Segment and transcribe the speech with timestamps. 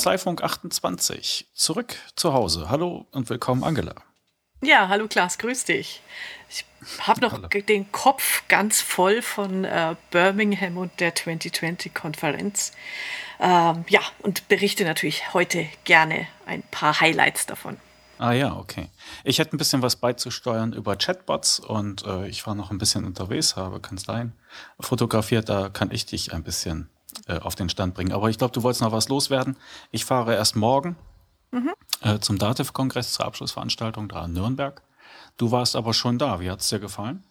[0.00, 1.50] Kanzleifunk 28.
[1.52, 2.70] Zurück zu Hause.
[2.70, 3.94] Hallo und willkommen, Angela.
[4.62, 6.00] Ja, hallo Klaas, grüß dich.
[6.48, 6.64] Ich
[7.00, 7.48] habe noch hallo.
[7.48, 12.72] den Kopf ganz voll von äh, Birmingham und der 2020-Konferenz.
[13.40, 17.76] Ähm, ja, und berichte natürlich heute gerne ein paar Highlights davon.
[18.16, 18.88] Ah ja, okay.
[19.22, 23.04] Ich hätte ein bisschen was beizusteuern über Chatbots und äh, ich war noch ein bisschen
[23.04, 24.32] unterwegs, habe Kanzleien
[24.78, 26.88] fotografiert, da kann ich dich ein bisschen
[27.26, 28.12] äh, auf den Stand bringen.
[28.12, 29.56] Aber ich glaube, du wolltest noch was loswerden.
[29.90, 30.96] Ich fahre erst morgen
[31.50, 31.72] mhm.
[32.02, 34.82] äh, zum DATEV-Kongress zur Abschlussveranstaltung da in Nürnberg.
[35.36, 36.40] Du warst aber schon da.
[36.40, 37.24] Wie hat es dir gefallen?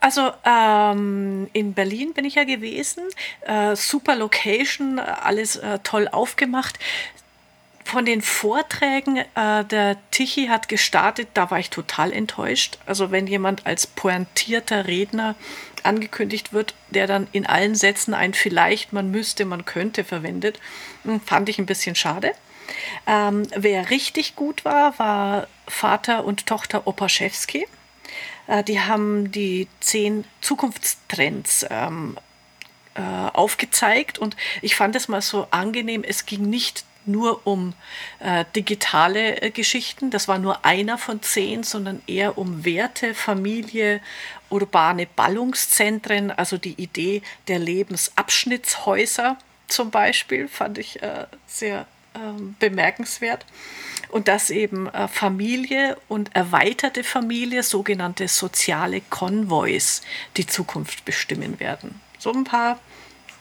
[0.00, 3.04] Also ähm, in Berlin bin ich ja gewesen.
[3.42, 6.78] Äh, super Location, alles äh, toll aufgemacht.
[7.84, 12.78] Von den Vorträgen, äh, der Tichy hat gestartet, da war ich total enttäuscht.
[12.86, 15.34] Also wenn jemand als pointierter Redner
[15.82, 20.60] angekündigt wird, der dann in allen Sätzen ein vielleicht, man müsste, man könnte verwendet,
[21.04, 22.32] hm, fand ich ein bisschen schade.
[23.06, 27.66] Ähm, wer richtig gut war, war Vater und Tochter Opaschewski.
[28.46, 32.16] Äh, die haben die zehn Zukunftstrends ähm,
[32.94, 36.04] äh, aufgezeigt und ich fand es mal so angenehm.
[36.04, 37.74] Es ging nicht nur um
[38.20, 44.00] äh, digitale äh, Geschichten, das war nur einer von zehn, sondern eher um Werte, Familie,
[44.50, 53.46] urbane Ballungszentren, also die Idee der Lebensabschnittshäuser zum Beispiel, fand ich äh, sehr ähm, bemerkenswert.
[54.10, 60.02] Und dass eben äh, Familie und erweiterte Familie, sogenannte soziale Konvois,
[60.36, 62.00] die Zukunft bestimmen werden.
[62.18, 62.78] So ein paar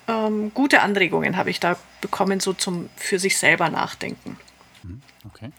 [0.08, 4.38] ähm, gute Anregungen habe ich da bekommen, so zum für sich selber nachdenken.
[4.84, 5.52] Mhm, okay.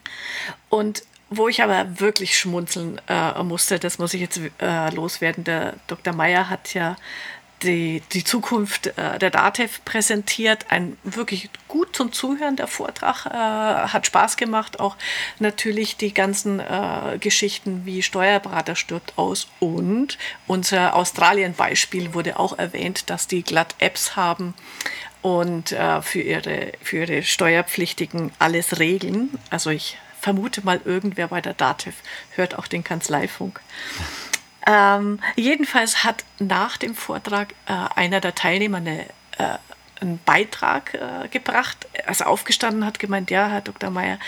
[0.69, 5.43] Und wo ich aber wirklich schmunzeln äh, musste, das muss ich jetzt äh, loswerden.
[5.43, 6.13] Der Dr.
[6.13, 6.95] Meyer hat ja
[7.63, 10.65] die, die Zukunft äh, der DATEV präsentiert.
[10.69, 14.79] Ein wirklich gut zum Zuhören der Vortrag, äh, hat Spaß gemacht.
[14.79, 14.95] Auch
[15.39, 20.17] natürlich die ganzen äh, Geschichten wie Steuerberater stirbt aus und
[20.47, 24.53] unser Australien-Beispiel wurde auch erwähnt, dass die glatt Apps haben
[25.23, 29.31] und äh, für, ihre, für ihre Steuerpflichtigen alles regeln.
[29.49, 31.95] Also ich vermute mal, irgendwer bei der DATEV
[32.35, 33.59] hört auch den Kanzleifunk.
[34.67, 39.05] Ähm, jedenfalls hat nach dem Vortrag äh, einer der Teilnehmer eine,
[39.37, 39.57] äh,
[40.03, 43.89] einen Beitrag äh, gebracht, also aufgestanden hat gemeint, ja, Herr Dr.
[43.89, 44.19] Meyer,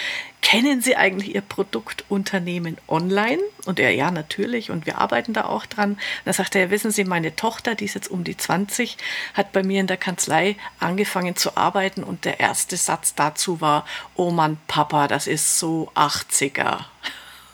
[0.41, 3.39] kennen Sie eigentlich Ihr Produktunternehmen online?
[3.65, 5.91] Und er, ja, natürlich, und wir arbeiten da auch dran.
[5.91, 8.97] Und da sagte er, wissen Sie, meine Tochter, die ist jetzt um die 20,
[9.33, 13.85] hat bei mir in der Kanzlei angefangen zu arbeiten und der erste Satz dazu war,
[14.15, 16.85] oh Mann, Papa, das ist so 80er.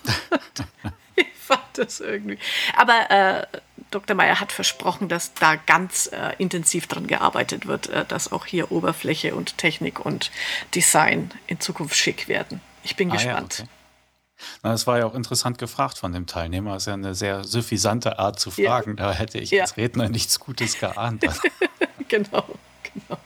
[1.52, 2.38] fand das irgendwie.
[2.76, 3.48] Aber äh,
[3.92, 4.16] Dr.
[4.16, 8.72] Meyer hat versprochen, dass da ganz äh, intensiv dran gearbeitet wird, äh, dass auch hier
[8.72, 10.32] Oberfläche und Technik und
[10.74, 12.62] Design in Zukunft schick werden.
[12.84, 13.60] Ich bin ah, gespannt.
[13.60, 13.74] Ja, okay.
[14.64, 16.74] Na, das war ja auch interessant gefragt von dem Teilnehmer.
[16.74, 18.92] Das ist ja eine sehr suffisante Art zu fragen.
[18.98, 19.08] Ja.
[19.08, 19.64] Da hätte ich ja.
[19.64, 21.24] als Redner nichts Gutes geahnt.
[22.08, 22.46] genau,
[22.84, 23.20] genau.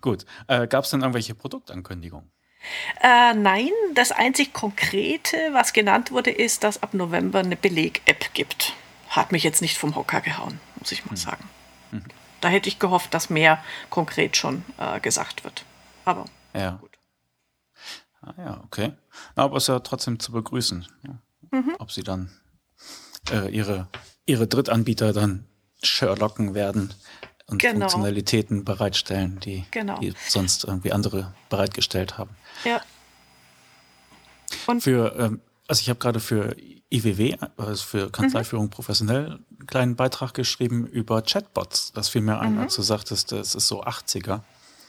[0.00, 0.24] Gut.
[0.48, 2.30] Äh, Gab es denn irgendwelche Produktankündigungen?
[3.02, 8.74] Äh, nein, das einzig Konkrete, was genannt wurde, ist, dass ab November eine Beleg-App gibt.
[9.08, 11.16] Hat mich jetzt nicht vom Hocker gehauen, muss ich mal mhm.
[11.16, 11.48] sagen.
[11.90, 12.04] Mhm.
[12.40, 15.64] Da hätte ich gehofft, dass mehr konkret schon äh, gesagt wird.
[16.04, 16.24] Aber
[16.54, 16.72] ja.
[16.80, 16.90] gut.
[18.22, 18.92] Ah, ja, okay.
[19.34, 20.86] Aber es ist ja trotzdem zu begrüßen.
[21.02, 21.58] Ja.
[21.58, 21.76] Mhm.
[21.78, 22.30] Ob sie dann
[23.30, 23.88] äh, ihre,
[24.26, 25.46] ihre Drittanbieter dann
[25.82, 26.94] Sherlocken werden
[27.46, 27.80] und genau.
[27.80, 29.98] Funktionalitäten bereitstellen, die, genau.
[29.98, 32.30] die sonst irgendwie andere bereitgestellt haben.
[32.64, 32.80] Ja.
[34.66, 36.56] Und für, ähm, also ich habe gerade für
[36.92, 38.70] IWW, also für Kanzleiführung mhm.
[38.70, 41.92] professionell, einen kleinen Beitrag geschrieben über Chatbots.
[41.92, 42.60] Das fiel mir ein, mhm.
[42.60, 44.40] als du sagtest, es ist so 80er.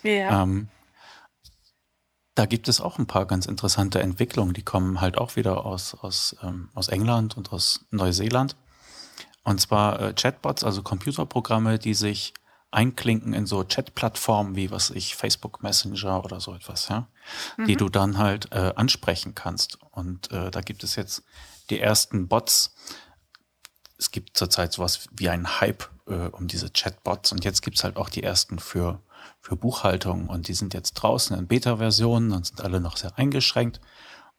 [0.03, 0.44] Ja.
[0.44, 0.68] Ähm,
[2.36, 5.96] da gibt es auch ein paar ganz interessante Entwicklungen, die kommen halt auch wieder aus,
[5.96, 8.56] aus, ähm, aus England und aus Neuseeland.
[9.44, 12.34] Und zwar äh, Chatbots, also Computerprogramme, die sich
[12.73, 17.07] einklinken in so Chat-Plattformen wie was ich, Facebook Messenger oder so etwas, ja,
[17.57, 17.65] mhm.
[17.65, 19.77] die du dann halt äh, ansprechen kannst.
[19.92, 21.24] Und äh, da gibt es jetzt
[21.69, 22.75] die ersten Bots.
[23.98, 27.98] Es gibt zurzeit sowas wie einen Hype äh, um diese Chatbots und jetzt gibt's halt
[27.98, 29.01] auch die ersten für,
[29.39, 33.80] für Buchhaltung und die sind jetzt draußen in Beta-Versionen und sind alle noch sehr eingeschränkt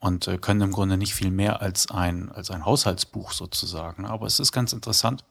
[0.01, 4.05] und äh, können im Grunde nicht viel mehr als ein, als ein Haushaltsbuch sozusagen.
[4.05, 5.25] Aber es ist ganz interessant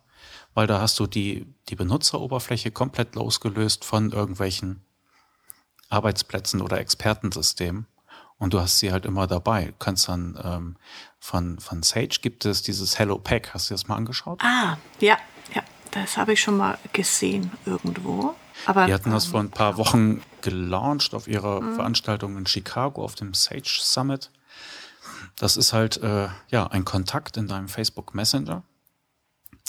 [0.54, 4.82] weil da hast du die, die Benutzeroberfläche komplett losgelöst von irgendwelchen
[5.90, 7.88] Arbeitsplätzen oder Expertensystemen.
[8.38, 9.68] Und du hast sie halt immer dabei.
[9.68, 10.76] Du kannst dann ähm,
[11.20, 13.54] von, von Sage gibt es dieses Hello Pack.
[13.54, 14.40] Hast du das mal angeschaut?
[14.44, 15.18] Ah, ja,
[15.54, 15.62] ja.
[15.92, 18.36] das habe ich schon mal gesehen irgendwo.
[18.66, 21.76] Aber, die hatten das ähm, vor ein paar Wochen gelauncht auf ihrer mhm.
[21.76, 24.32] Veranstaltung in Chicago auf dem Sage Summit.
[25.38, 28.64] Das ist halt äh, ja ein Kontakt in deinem Facebook Messenger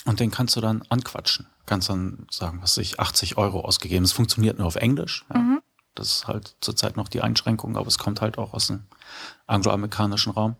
[0.05, 1.47] und den kannst du dann anquatschen.
[1.67, 4.05] Kannst dann sagen, was ich 80 Euro ausgegeben.
[4.05, 5.25] Es funktioniert nur auf Englisch.
[5.33, 5.41] Ja.
[5.41, 5.63] Mhm.
[5.95, 8.85] Das ist halt zurzeit noch die Einschränkung, aber es kommt halt auch aus dem
[9.47, 10.57] angloamerikanischen Raum.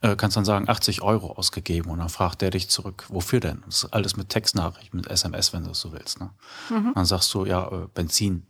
[0.00, 3.62] Äh, kannst dann sagen, 80 Euro ausgegeben und dann fragt der dich zurück, wofür denn?
[3.66, 6.20] Das ist alles mit Textnachricht, mit SMS, wenn du es so willst.
[6.20, 6.30] Ne?
[6.70, 6.92] Mhm.
[6.94, 8.46] Dann sagst du, ja, äh, Benzin.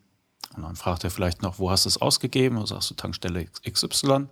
[0.56, 2.56] Und dann fragt er vielleicht noch, wo hast du es ausgegeben?
[2.56, 4.28] Und sagst du Tankstelle XY.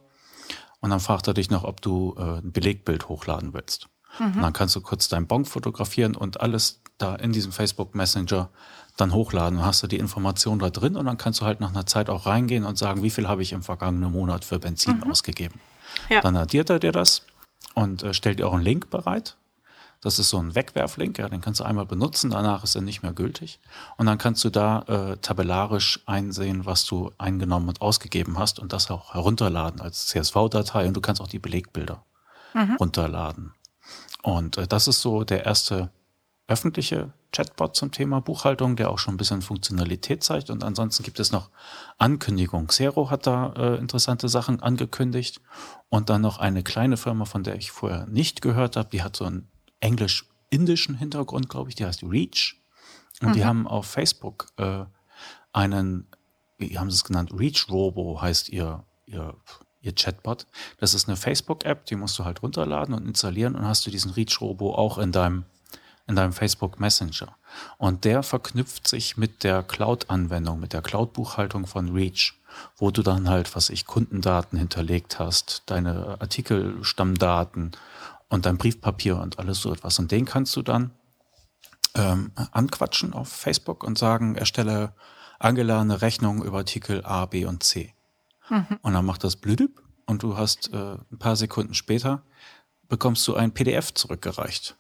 [0.81, 3.89] Und dann fragt er dich noch, ob du äh, ein Belegbild hochladen willst.
[4.19, 4.27] Mhm.
[4.37, 8.51] Und dann kannst du kurz deinen Bon fotografieren und alles da in diesem Facebook Messenger
[8.97, 9.59] dann hochladen.
[9.59, 12.11] Dann hast du die Information da drin und dann kannst du halt nach einer Zeit
[12.11, 15.11] auch reingehen und sagen, wie viel habe ich im vergangenen Monat für Benzin mhm.
[15.11, 15.61] ausgegeben.
[16.09, 16.21] Ja.
[16.21, 17.23] Dann addiert er dir das
[17.75, 19.37] und äh, stellt dir auch einen Link bereit.
[20.03, 23.03] Das ist so ein Wegwerflink, ja, den kannst du einmal benutzen, danach ist er nicht
[23.03, 23.61] mehr gültig.
[23.99, 28.73] Und dann kannst du da äh, tabellarisch einsehen, was du eingenommen und ausgegeben hast und
[28.73, 32.03] das auch herunterladen als CSV-Datei und du kannst auch die Belegbilder
[32.55, 32.77] mhm.
[32.81, 33.53] runterladen.
[34.22, 35.90] Und äh, das ist so der erste
[36.46, 40.50] öffentliche Chatbot zum Thema Buchhaltung, der auch schon ein bisschen Funktionalität zeigt.
[40.50, 41.50] Und ansonsten gibt es noch
[41.96, 42.67] Ankündigungen.
[42.67, 45.40] Xero hat da äh, interessante Sachen angekündigt.
[45.88, 49.17] Und dann noch eine kleine Firma, von der ich vorher nicht gehört habe, die hat
[49.17, 52.61] so einen englisch-indischen Hintergrund, glaube ich, die heißt Reach.
[53.22, 53.32] Und mhm.
[53.34, 54.84] die haben auf Facebook äh,
[55.52, 56.08] einen,
[56.58, 59.37] wie haben sie es genannt, Reach Robo heißt ihr, ihr,
[59.82, 60.47] ihr Chatbot.
[60.79, 64.12] Das ist eine Facebook-App, die musst du halt runterladen und installieren und hast du diesen
[64.12, 65.44] Reach Robo auch in deinem
[66.11, 67.37] in deinem Facebook Messenger.
[67.79, 72.35] Und der verknüpft sich mit der Cloud-Anwendung, mit der Cloud-Buchhaltung von Reach,
[72.77, 77.73] wo du dann halt, was ich, Kundendaten hinterlegt hast, deine Artikelstammdaten
[78.29, 79.99] und dein Briefpapier und alles so etwas.
[80.00, 80.91] Und den kannst du dann
[81.94, 84.93] ähm, anquatschen auf Facebook und sagen, erstelle
[85.38, 87.94] Angela eine Rechnung über Artikel A, B und C.
[88.50, 88.79] Mhm.
[88.82, 92.23] Und dann macht das blüdüb und du hast äh, ein paar Sekunden später
[92.88, 94.76] bekommst du ein PDF zurückgereicht.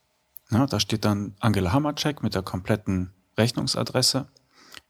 [0.50, 4.26] Ja, da steht dann Angela Hammercheck mit der kompletten Rechnungsadresse.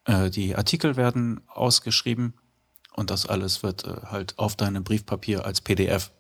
[0.05, 2.33] Äh, die Artikel werden ausgeschrieben
[2.95, 6.11] und das alles wird äh, halt auf deinem Briefpapier als PDF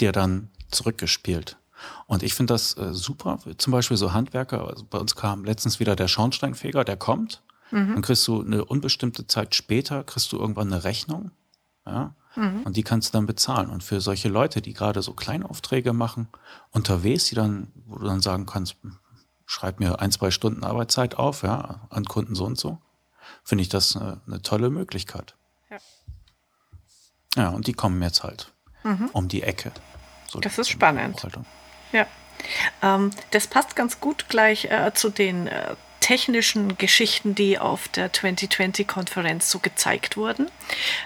[0.00, 1.56] dir dann zurückgespielt.
[2.06, 3.38] Und ich finde das äh, super.
[3.58, 4.66] Zum Beispiel so Handwerker.
[4.66, 7.42] Also bei uns kam letztens wieder der Schornsteinfeger, der kommt.
[7.70, 7.94] Mhm.
[7.94, 11.30] Dann kriegst du eine unbestimmte Zeit später, kriegst du irgendwann eine Rechnung.
[11.86, 12.14] Ja?
[12.34, 12.62] Mhm.
[12.62, 13.68] Und die kannst du dann bezahlen.
[13.68, 16.28] Und für solche Leute, die gerade so Kleinaufträge machen,
[16.70, 18.76] unterwegs, die dann, wo du dann sagen kannst,
[19.46, 22.78] schreib mir ein, zwei Stunden Arbeitszeit auf, ja, an Kunden so und so,
[23.44, 25.34] finde ich das eine, eine, tolle Möglichkeit.
[25.70, 25.78] Ja.
[27.36, 28.52] Ja, und die kommen jetzt halt
[28.82, 29.10] mhm.
[29.12, 29.72] um die Ecke.
[30.28, 31.22] So das ist spannend.
[31.92, 32.06] Ja.
[32.80, 35.76] Ähm, das passt ganz gut gleich äh, zu den äh,
[36.12, 40.48] technischen Geschichten, die auf der 2020-Konferenz so gezeigt wurden.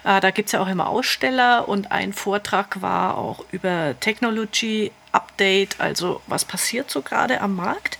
[0.02, 4.90] Äh, da gibt es ja auch immer Aussteller und ein Vortrag war auch über Technology
[5.12, 7.98] Update, also was passiert so gerade am Markt.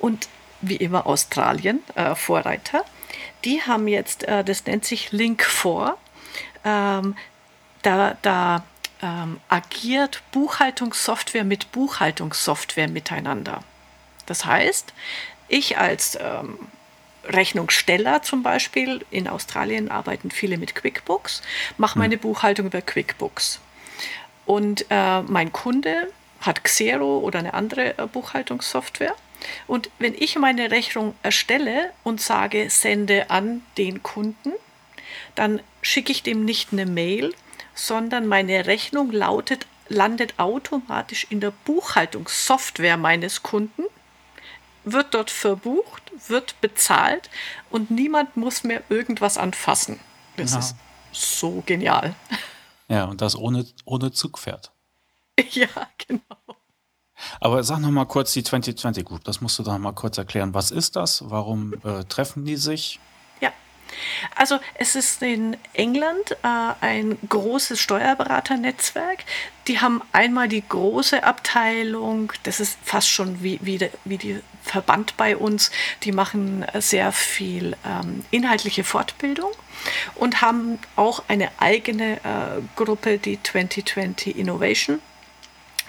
[0.00, 0.26] Und
[0.62, 2.86] wie immer Australien, äh, Vorreiter,
[3.44, 5.98] die haben jetzt, äh, das nennt sich Link 4,
[6.64, 7.14] ähm,
[7.82, 8.64] da, da
[9.02, 13.62] ähm, agiert Buchhaltungssoftware mit Buchhaltungssoftware miteinander.
[14.24, 14.94] Das heißt,
[15.52, 16.58] ich als ähm,
[17.24, 21.42] Rechnungssteller zum Beispiel, in Australien arbeiten viele mit QuickBooks,
[21.76, 22.20] mache meine hm.
[22.20, 23.60] Buchhaltung über QuickBooks.
[24.44, 26.08] Und äh, mein Kunde
[26.40, 29.14] hat Xero oder eine andere äh, Buchhaltungssoftware.
[29.66, 34.52] Und wenn ich meine Rechnung erstelle und sage, sende an den Kunden,
[35.34, 37.34] dann schicke ich dem nicht eine Mail,
[37.74, 43.84] sondern meine Rechnung lautet, landet automatisch in der Buchhaltungssoftware meines Kunden
[44.84, 47.30] wird dort verbucht, wird bezahlt
[47.70, 50.00] und niemand muss mehr irgendwas anfassen.
[50.36, 50.58] Das ja.
[50.58, 50.76] ist
[51.12, 52.14] so genial.
[52.88, 54.72] Ja, und das ohne, ohne Zugpferd.
[55.50, 55.66] Ja,
[56.06, 56.20] genau.
[57.40, 60.54] Aber sag noch mal kurz die 2020 Group, das musst du doch mal kurz erklären.
[60.54, 61.28] Was ist das?
[61.30, 63.00] Warum äh, treffen die sich?
[64.34, 69.24] Also es ist in England äh, ein großes Steuerberaternetzwerk.
[69.68, 75.16] Die haben einmal die große Abteilung, das ist fast schon wie, wie, wie die Verband
[75.16, 75.70] bei uns,
[76.02, 79.50] die machen sehr viel ähm, inhaltliche Fortbildung
[80.14, 85.00] und haben auch eine eigene äh, Gruppe, die 2020 Innovation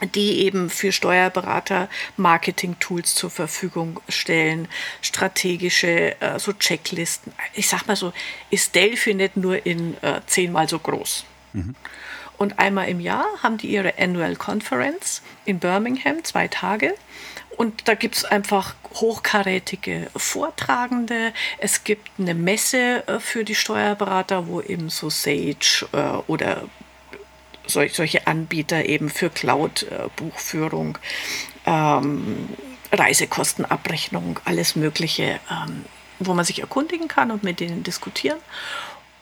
[0.05, 4.67] die eben für Steuerberater Marketing-Tools zur Verfügung stellen,
[5.01, 7.33] strategische äh, so Checklisten.
[7.53, 8.13] Ich sag mal so,
[8.49, 11.25] ist Delphi nicht nur in äh, zehnmal so groß.
[11.53, 11.75] Mhm.
[12.37, 16.95] Und einmal im Jahr haben die ihre Annual Conference in Birmingham, zwei Tage.
[17.57, 21.33] und da gibt es einfach hochkarätige Vortragende.
[21.57, 26.17] Es gibt eine Messe äh, für die Steuerberater, wo eben so Sage äh,
[27.63, 30.97] oder solche Anbieter eben für Cloud-Buchführung,
[31.65, 32.49] ähm,
[32.91, 35.85] Reisekostenabrechnung, alles Mögliche, ähm,
[36.19, 38.37] wo man sich erkundigen kann und mit denen diskutieren.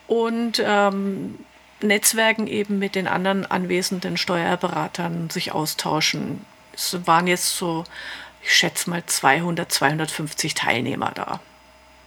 [0.06, 1.38] Und ähm,
[1.82, 6.44] Netzwerken eben mit den anderen anwesenden Steuerberatern sich austauschen.
[6.74, 7.84] Es waren jetzt so,
[8.42, 11.40] ich schätze mal 200, 250 Teilnehmer da.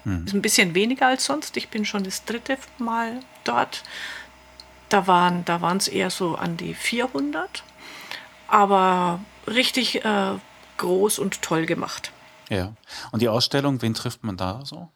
[0.03, 0.25] Hm.
[0.25, 1.57] Ist ein bisschen weniger als sonst.
[1.57, 3.83] Ich bin schon das dritte Mal dort.
[4.89, 7.63] Da waren da es eher so an die 400.
[8.47, 10.33] Aber richtig äh,
[10.77, 12.11] groß und toll gemacht.
[12.49, 12.73] Ja.
[13.11, 14.89] Und die Ausstellung, wen trifft man da so?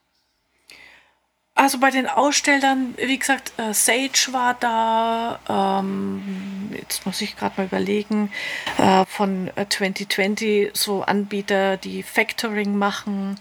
[1.55, 5.81] Also bei den Ausstellern, wie gesagt, äh, Sage war da.
[5.81, 8.31] Ähm, jetzt muss ich gerade mal überlegen.
[8.77, 13.37] Äh, von 2020 äh, so Anbieter, die Factoring machen.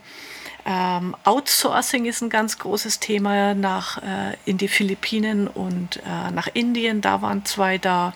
[0.71, 6.49] Ähm, Outsourcing ist ein ganz großes Thema nach äh, in die Philippinen und äh, nach
[6.53, 7.01] Indien.
[7.01, 8.13] Da waren zwei da.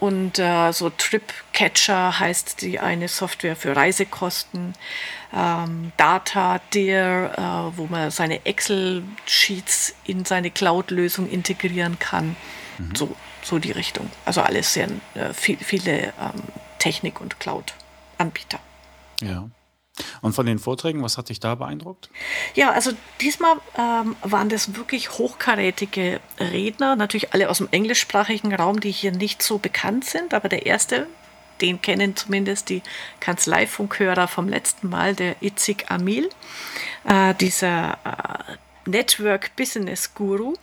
[0.00, 4.72] Und äh, so Tripcatcher heißt die eine Software für Reisekosten.
[5.34, 12.34] Ähm, Data, Deer, äh, wo man seine Excel-Sheets in seine Cloud-Lösung integrieren kann.
[12.78, 12.94] Mhm.
[12.94, 14.10] So, so die Richtung.
[14.24, 16.42] Also alles sehr äh, viel, viele ähm,
[16.78, 18.60] Technik- und Cloud-Anbieter.
[19.20, 19.50] Ja.
[20.22, 22.10] Und von den Vorträgen, was hat dich da beeindruckt?
[22.54, 28.80] Ja, also diesmal ähm, waren das wirklich hochkarätige Redner, natürlich alle aus dem englischsprachigen Raum,
[28.80, 31.06] die hier nicht so bekannt sind, aber der erste,
[31.60, 32.82] den kennen zumindest die
[33.20, 36.28] Kanzleifunkhörer vom letzten Mal, der Itzig Amil,
[37.04, 40.54] äh, dieser äh, Network Business Guru.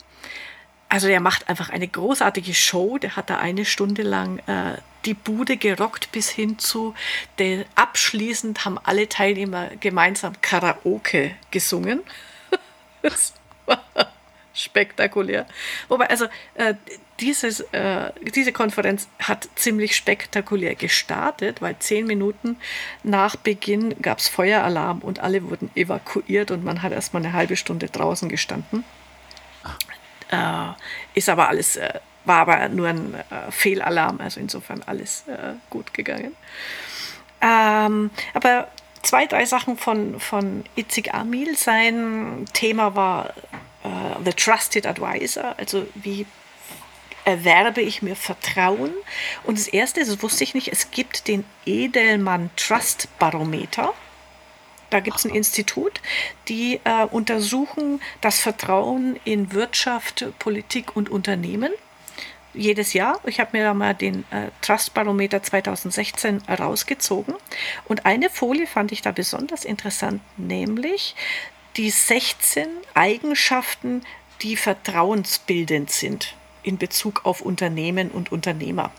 [0.88, 5.14] Also der macht einfach eine großartige Show, der hat da eine Stunde lang äh, die
[5.14, 6.94] Bude gerockt bis hin zu,
[7.38, 12.02] der, abschließend haben alle Teilnehmer gemeinsam Karaoke gesungen.
[13.02, 13.34] das
[13.66, 13.82] war
[14.52, 15.46] spektakulär.
[15.88, 16.74] Wobei, also äh,
[17.20, 22.56] dieses, äh, diese Konferenz hat ziemlich spektakulär gestartet, weil zehn Minuten
[23.02, 27.56] nach Beginn gab es Feueralarm und alle wurden evakuiert und man hat erstmal eine halbe
[27.56, 28.84] Stunde draußen gestanden.
[30.30, 30.72] Äh,
[31.14, 35.94] ist aber alles äh, war aber nur ein äh, Fehlalarm, also insofern alles äh, gut
[35.94, 36.36] gegangen.
[37.40, 38.68] Ähm, aber
[39.02, 41.56] zwei, drei Sachen von, von Itzig Amil.
[41.56, 43.30] Sein Thema war
[43.84, 43.88] äh,
[44.24, 46.26] The Trusted Advisor, also wie
[47.24, 48.92] erwerbe ich mir Vertrauen.
[49.44, 53.94] Und das Erste, das wusste ich nicht, es gibt den Edelmann Trust Barometer.
[54.90, 56.00] Da gibt es ein Institut,
[56.48, 61.72] die äh, untersuchen das Vertrauen in Wirtschaft, Politik und Unternehmen
[62.56, 63.20] jedes Jahr.
[63.24, 67.34] Ich habe mir da mal den äh, Trust Barometer 2016 rausgezogen.
[67.84, 71.14] Und eine Folie fand ich da besonders interessant, nämlich
[71.76, 74.02] die 16 Eigenschaften,
[74.42, 78.90] die vertrauensbildend sind in Bezug auf Unternehmen und Unternehmer.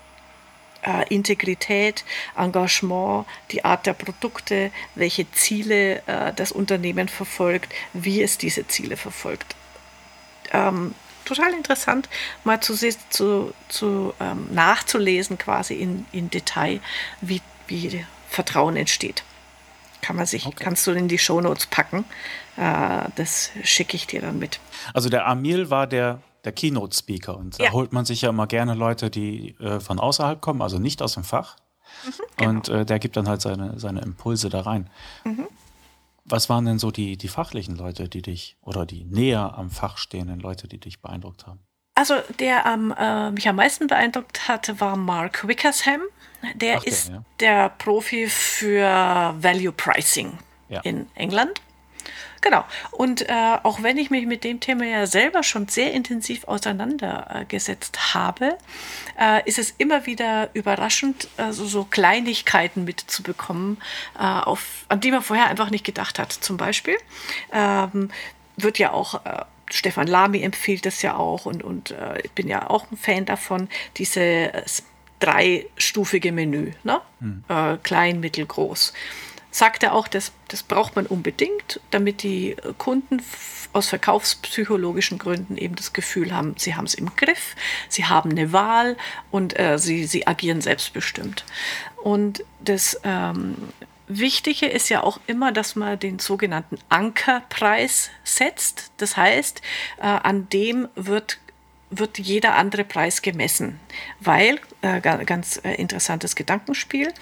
[0.84, 2.06] Äh, Integrität,
[2.38, 8.96] Engagement, die Art der Produkte, welche Ziele äh, das Unternehmen verfolgt, wie es diese Ziele
[8.96, 9.56] verfolgt.
[10.54, 10.94] Ähm,
[11.28, 12.10] total interessant,
[12.44, 12.76] mal zu,
[13.10, 16.80] zu, zu ähm, nachzulesen, quasi in, in Detail,
[17.22, 19.24] wie, wie Vertrauen entsteht.
[20.02, 20.64] Kann man sich, okay.
[20.64, 22.06] kannst du in die Shownotes packen.
[22.56, 24.60] Äh, das schicke ich dir dann mit.
[24.94, 27.72] Also der Amil war der, der Keynote-Speaker und da ja.
[27.72, 31.16] holt man sich ja immer gerne Leute, die äh, von außerhalb kommen, also nicht aus
[31.16, 31.58] dem Fach.
[32.06, 32.50] Mhm, genau.
[32.50, 34.90] Und äh, der gibt dann halt seine, seine Impulse da rein.
[35.24, 35.48] Mhm.
[36.30, 39.98] Was waren denn so die, die fachlichen Leute, die dich oder die näher am Fach
[39.98, 41.60] stehenden Leute, die dich beeindruckt haben?
[41.96, 46.02] Also der ähm, äh, mich am meisten beeindruckt hatte, war Mark Wickersham.
[46.54, 47.24] Der Ach, ist ja.
[47.40, 50.38] der Profi für Value Pricing
[50.70, 50.82] ja.
[50.82, 51.62] in England.
[52.42, 52.64] Genau.
[52.92, 58.14] Und äh, auch wenn ich mich mit dem Thema ja selber schon sehr intensiv auseinandergesetzt
[58.14, 58.58] habe,
[59.20, 63.78] äh, ist es immer wieder überraschend, also so Kleinigkeiten mitzubekommen,
[64.20, 66.32] äh, auf, an die man vorher einfach nicht gedacht hat.
[66.32, 66.98] Zum Beispiel
[67.52, 68.12] ähm,
[68.56, 72.48] wird ja auch äh, Stefan Lamy empfiehlt das ja auch und, und äh, ich bin
[72.48, 73.68] ja auch ein Fan davon,
[73.98, 74.64] diese
[75.20, 77.02] dreistufige Menü, ne?
[77.20, 77.44] Hm.
[77.50, 78.94] Äh, klein, mittel, groß
[79.52, 83.22] sagt er auch, das, das braucht man unbedingt, damit die Kunden
[83.74, 87.56] aus verkaufspsychologischen Gründen eben das Gefühl haben, sie haben es im Griff,
[87.90, 88.98] sie haben eine Wahl
[89.32, 91.46] und äh, sie, sie agieren selbstbestimmt.
[92.04, 93.56] Und das ähm,
[94.08, 98.92] Wichtige ist ja auch immer, dass man den sogenannten Ankerpreis setzt.
[98.98, 99.62] Das heißt,
[100.00, 101.40] äh, an dem wird
[101.90, 103.80] wird jeder andere Preis gemessen,
[104.20, 107.14] weil, äh, ganz äh, interessantes Gedankenspiel,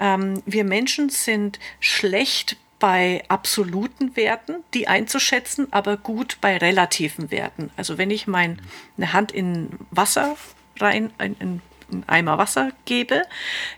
[0.00, 7.70] ähm, wir Menschen sind schlecht bei absoluten Werten, die einzuschätzen, aber gut bei relativen Werten.
[7.76, 8.58] Also wenn ich meine
[9.00, 10.36] Hand in Wasser
[10.78, 13.22] rein, in, in einen Eimer Wasser gebe,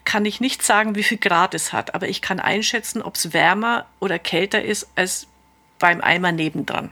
[0.05, 3.33] kann ich nicht sagen, wie viel Grad es hat, aber ich kann einschätzen, ob es
[3.33, 5.27] wärmer oder kälter ist als
[5.79, 6.91] beim Eimer nebendran.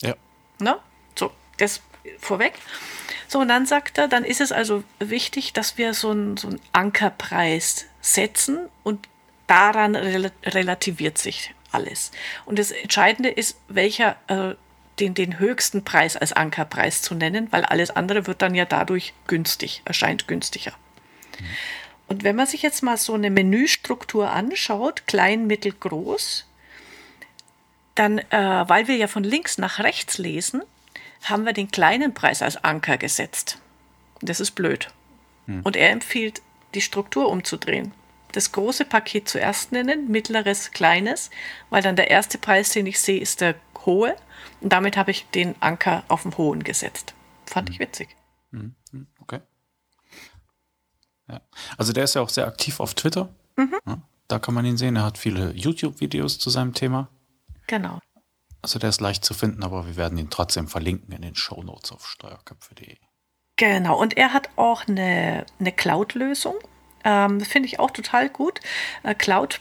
[0.00, 0.14] Ja.
[0.60, 0.78] Na?
[1.18, 1.82] So, das
[2.18, 2.54] vorweg.
[3.28, 6.48] So, und dann sagt er, dann ist es also wichtig, dass wir so einen, so
[6.48, 9.08] einen Ankerpreis setzen und
[9.46, 12.10] daran rel relativiert sich alles.
[12.44, 14.54] Und das Entscheidende ist, welcher äh,
[14.98, 19.14] den, den höchsten Preis als Ankerpreis zu nennen, weil alles andere wird dann ja dadurch
[19.26, 20.72] günstig, erscheint günstiger.
[22.06, 26.46] Und wenn man sich jetzt mal so eine Menüstruktur anschaut, klein, mittel, groß,
[27.94, 30.62] dann, äh, weil wir ja von links nach rechts lesen,
[31.22, 33.58] haben wir den kleinen Preis als Anker gesetzt.
[34.20, 34.88] Das ist blöd.
[35.46, 35.62] Mhm.
[35.62, 36.42] Und er empfiehlt,
[36.74, 37.92] die Struktur umzudrehen.
[38.32, 41.30] Das große Paket zuerst nennen, mittleres, kleines,
[41.68, 44.14] weil dann der erste Preis, den ich sehe, ist der hohe
[44.60, 47.14] und damit habe ich den Anker auf den hohen gesetzt.
[47.46, 47.74] Fand mhm.
[47.74, 48.16] ich witzig.
[48.50, 48.74] Mhm.
[48.92, 49.06] Mhm.
[49.20, 49.40] Okay.
[51.28, 51.40] Ja.
[51.76, 53.34] Also der ist ja auch sehr aktiv auf Twitter.
[53.56, 53.76] Mhm.
[53.86, 54.96] Ja, da kann man ihn sehen.
[54.96, 57.08] Er hat viele YouTube-Videos zu seinem Thema.
[57.66, 58.00] Genau.
[58.62, 61.62] Also der ist leicht zu finden, aber wir werden ihn trotzdem verlinken in den Show
[61.62, 62.96] Notes auf steuerköpfe.de.
[63.56, 66.54] Genau, und er hat auch eine, eine Cloud-Lösung.
[67.04, 68.60] Ähm, finde ich auch total gut.
[69.02, 69.60] Äh, Cloud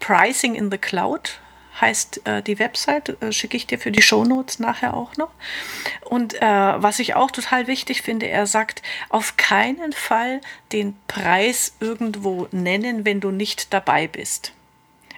[0.00, 1.40] Pricing in the Cloud
[1.80, 5.30] heißt äh, die Website, äh, schicke ich dir für die Shownotes nachher auch noch.
[6.02, 10.40] Und äh, was ich auch total wichtig finde, er sagt, auf keinen Fall
[10.72, 14.52] den Preis irgendwo nennen, wenn du nicht dabei bist.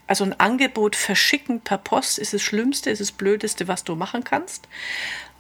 [0.09, 4.25] Also ein Angebot verschicken per Post ist das Schlimmste, ist das Blödeste, was du machen
[4.25, 4.67] kannst,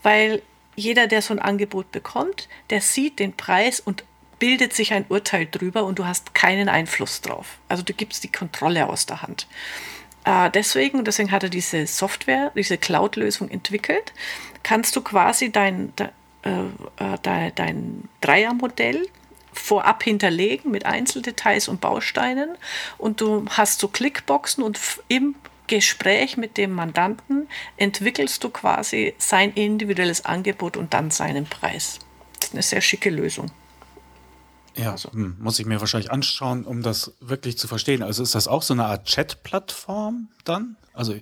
[0.03, 0.43] weil
[0.77, 4.05] jeder, der so ein Angebot bekommt, der sieht den Preis und
[4.39, 7.59] bildet sich ein Urteil drüber und du hast keinen Einfluss drauf.
[7.69, 9.49] Also du gibst die Kontrolle aus der Hand.
[10.25, 14.13] Äh, deswegen, deswegen hat er diese Software, diese Cloud-Lösung entwickelt,
[14.63, 16.09] kannst du quasi dein, de,
[16.43, 16.67] äh,
[17.03, 19.09] äh dein, dein Dreiermodell
[19.59, 22.57] vorab hinterlegen mit Einzeldetails und Bausteinen
[22.97, 25.35] und du hast so Clickboxen und im
[25.67, 31.99] Gespräch mit dem Mandanten entwickelst du quasi sein individuelles Angebot und dann seinen Preis.
[32.41, 33.51] Das ist eine sehr schicke Lösung.
[34.75, 35.13] Ja, also.
[35.13, 38.03] hm, muss ich mir wahrscheinlich anschauen, um das wirklich zu verstehen.
[38.03, 40.77] Also ist das auch so eine Art Chat-Plattform dann?
[40.93, 41.17] Also,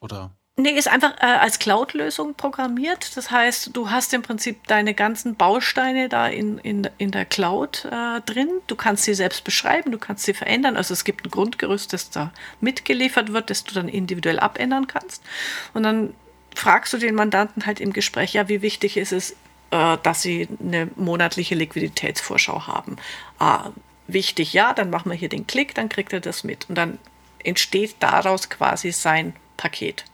[0.00, 0.32] oder?
[0.56, 3.16] Nee, ist einfach äh, als Cloud-Lösung programmiert.
[3.16, 7.88] Das heißt, du hast im Prinzip deine ganzen Bausteine da in, in, in der Cloud
[7.90, 8.48] äh, drin.
[8.68, 10.76] Du kannst sie selbst beschreiben, du kannst sie verändern.
[10.76, 15.24] Also es gibt ein Grundgerüst, das da mitgeliefert wird, das du dann individuell abändern kannst.
[15.72, 16.14] Und dann
[16.54, 19.32] fragst du den Mandanten halt im Gespräch, ja, wie wichtig ist es,
[19.72, 22.94] äh, dass sie eine monatliche Liquiditätsvorschau haben.
[23.40, 23.70] Ah,
[24.06, 26.68] wichtig, ja, dann machen wir hier den Klick, dann kriegt er das mit.
[26.68, 27.00] Und dann
[27.42, 30.04] entsteht daraus quasi sein Paket.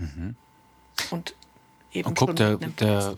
[0.00, 0.34] Mhm.
[1.10, 1.34] Und
[1.92, 3.16] eben Und guckt der, der,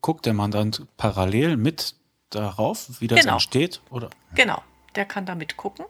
[0.00, 1.94] guckt der Mandant parallel mit
[2.30, 3.34] darauf, wie das genau.
[3.34, 3.80] entsteht?
[3.90, 4.10] Oder?
[4.34, 4.62] Genau,
[4.96, 5.86] der kann da mitgucken.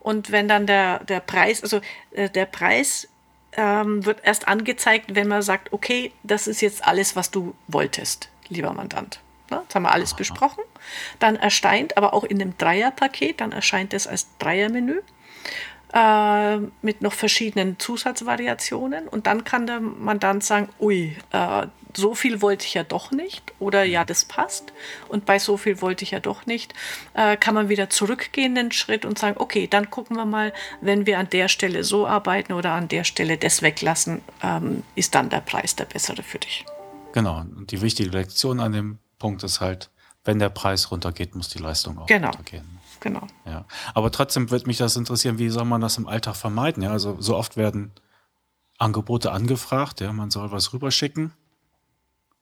[0.00, 1.80] Und wenn dann der, der Preis, also
[2.12, 3.08] äh, der Preis
[3.52, 8.30] ähm, wird erst angezeigt, wenn man sagt, okay, das ist jetzt alles, was du wolltest,
[8.48, 9.20] lieber Mandant.
[9.50, 10.18] Na, jetzt haben wir alles Aha.
[10.18, 10.64] besprochen.
[11.18, 15.02] Dann erscheint, aber auch in dem Dreierpaket, dann erscheint es als Dreiermenü
[15.92, 19.08] äh, mit noch verschiedenen Zusatzvariationen.
[19.08, 23.52] Und dann kann der Mandant sagen, ui, äh, so viel wollte ich ja doch nicht
[23.58, 24.72] oder ja, das passt
[25.08, 26.74] und bei so viel wollte ich ja doch nicht,
[27.14, 31.06] äh, kann man wieder zurückgehen einen Schritt und sagen, okay, dann gucken wir mal, wenn
[31.06, 35.30] wir an der Stelle so arbeiten oder an der Stelle das weglassen, ähm, ist dann
[35.30, 36.64] der Preis der bessere für dich.
[37.12, 39.90] Genau, und die wichtige Lektion an dem Punkt ist halt,
[40.24, 42.28] wenn der Preis runtergeht, muss die Leistung auch genau.
[42.28, 42.78] runtergehen.
[43.00, 43.26] Genau.
[43.44, 43.64] Ja.
[43.94, 46.82] Aber trotzdem wird mich das interessieren, wie soll man das im Alltag vermeiden?
[46.82, 47.92] Ja, also so oft werden
[48.78, 51.32] Angebote angefragt, ja, man soll was rüberschicken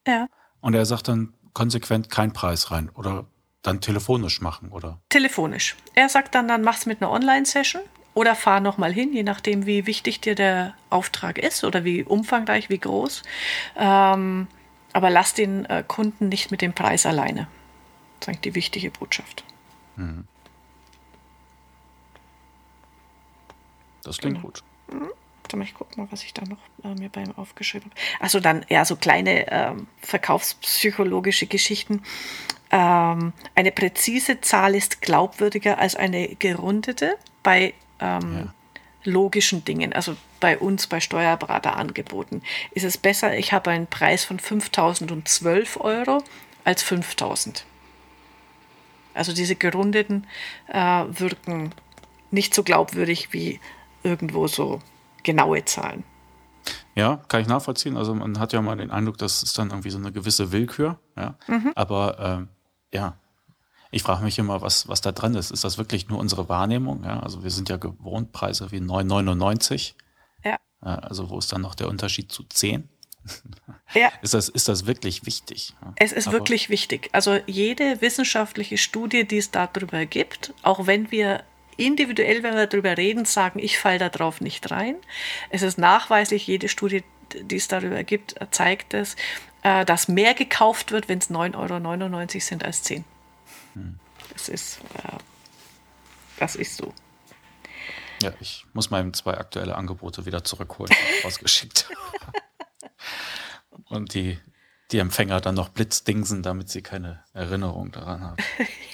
[0.07, 0.29] ja.
[0.61, 3.27] Und er sagt dann konsequent keinen Preis rein oder
[3.63, 5.01] dann telefonisch machen, oder?
[5.09, 5.77] Telefonisch.
[5.95, 9.87] Er sagt dann, dann mach's mit einer Online-Session oder fahr nochmal hin, je nachdem, wie
[9.87, 13.23] wichtig dir der Auftrag ist oder wie umfangreich, wie groß.
[13.77, 14.49] Ähm,
[14.93, 17.49] aber lass den äh, Kunden nicht mit dem Preis alleine.
[18.21, 19.45] Das ist eigentlich die wichtige Botschaft.
[19.97, 20.27] Mhm.
[24.05, 24.49] Das klingt genau.
[24.49, 24.63] gut.
[24.93, 25.11] Mhm.
[25.43, 28.25] Warte mal, ich gucke mal, was ich da noch äh, mir beim aufgeschrieben habe.
[28.25, 32.03] Also dann ja so kleine ähm, verkaufspsychologische Geschichten.
[32.71, 38.55] Ähm, eine präzise Zahl ist glaubwürdiger als eine gerundete bei ähm, ja.
[39.05, 39.93] logischen Dingen.
[39.93, 46.25] Also bei uns, bei Steuerberaterangeboten, ist es besser, ich habe einen Preis von 5012 Euro
[46.65, 47.67] als 5000.
[49.13, 50.27] Also diese gerundeten
[50.69, 51.73] äh, wirken
[52.31, 53.61] nicht so glaubwürdig wie
[54.05, 54.81] irgendwo so
[55.23, 56.05] genaue Zahlen.
[56.95, 57.97] Ja, kann ich nachvollziehen.
[57.97, 60.99] Also man hat ja mal den Eindruck, das ist dann irgendwie so eine gewisse Willkür.
[61.17, 61.37] Ja?
[61.49, 61.73] Mhm.
[61.75, 62.49] Aber ähm,
[62.93, 63.17] ja,
[63.91, 65.51] ich frage mich immer, was, was da dran ist.
[65.51, 67.05] Ist das wirklich nur unsere Wahrnehmung?
[67.05, 69.95] Ja, also wir sind ja gewohnt Preise wie 9,99.
[70.45, 70.57] Ja.
[70.81, 72.89] Also wo ist dann noch der Unterschied zu 10?
[73.95, 74.11] Ja.
[74.23, 75.75] Ist das, ist das wirklich wichtig?
[75.97, 77.09] Es ist Aber wirklich wichtig.
[77.13, 81.43] Also jede wissenschaftliche Studie, die es darüber gibt, auch wenn wir
[81.77, 84.97] individuell, wenn wir darüber reden, sagen, ich falle da drauf nicht rein.
[85.51, 89.17] Es ist nachweislich, jede Studie, die es darüber gibt, zeigt es,
[89.63, 93.05] äh, dass mehr gekauft wird, wenn es 9,99 Euro sind als 10.
[93.75, 93.99] Hm.
[94.33, 95.17] Das ist, äh,
[96.39, 96.93] das ist so.
[98.23, 101.89] Ja, ich muss meine zwei aktuelle Angebote wieder zurückholen, die ich rausgeschickt
[103.85, 104.39] Und die,
[104.93, 108.37] die Empfänger dann noch blitzdingsen, damit sie keine Erinnerung daran haben.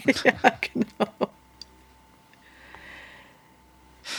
[0.25, 1.31] ja, genau.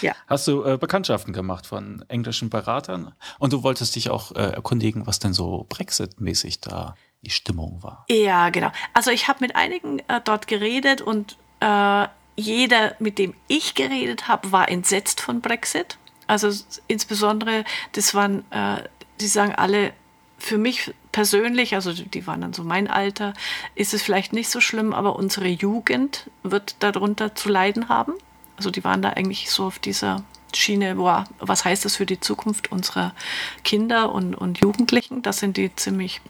[0.02, 0.16] Ja.
[0.28, 3.14] Hast du äh, Bekanntschaften gemacht von englischen Beratern?
[3.40, 8.06] Und du wolltest dich auch äh, erkundigen, was denn so Brexit-mäßig da die Stimmung war.
[8.10, 8.72] Ja, genau.
[8.94, 14.28] Also ich habe mit einigen äh, dort geredet und äh, jeder, mit dem ich geredet
[14.28, 15.98] habe, war entsetzt von Brexit.
[16.28, 16.52] Also
[16.88, 18.84] insbesondere, das waren, äh,
[19.20, 19.94] die sagen alle,
[20.38, 23.34] für mich persönlich, also die waren dann so mein Alter,
[23.76, 28.14] ist es vielleicht nicht so schlimm, aber unsere Jugend wird darunter zu leiden haben.
[28.62, 32.20] Also die waren da eigentlich so auf dieser Schiene, boah, was heißt das für die
[32.20, 33.16] Zukunft unserer
[33.64, 35.24] Kinder und, und Jugendlichen?
[35.24, 36.22] Das sind die ziemlich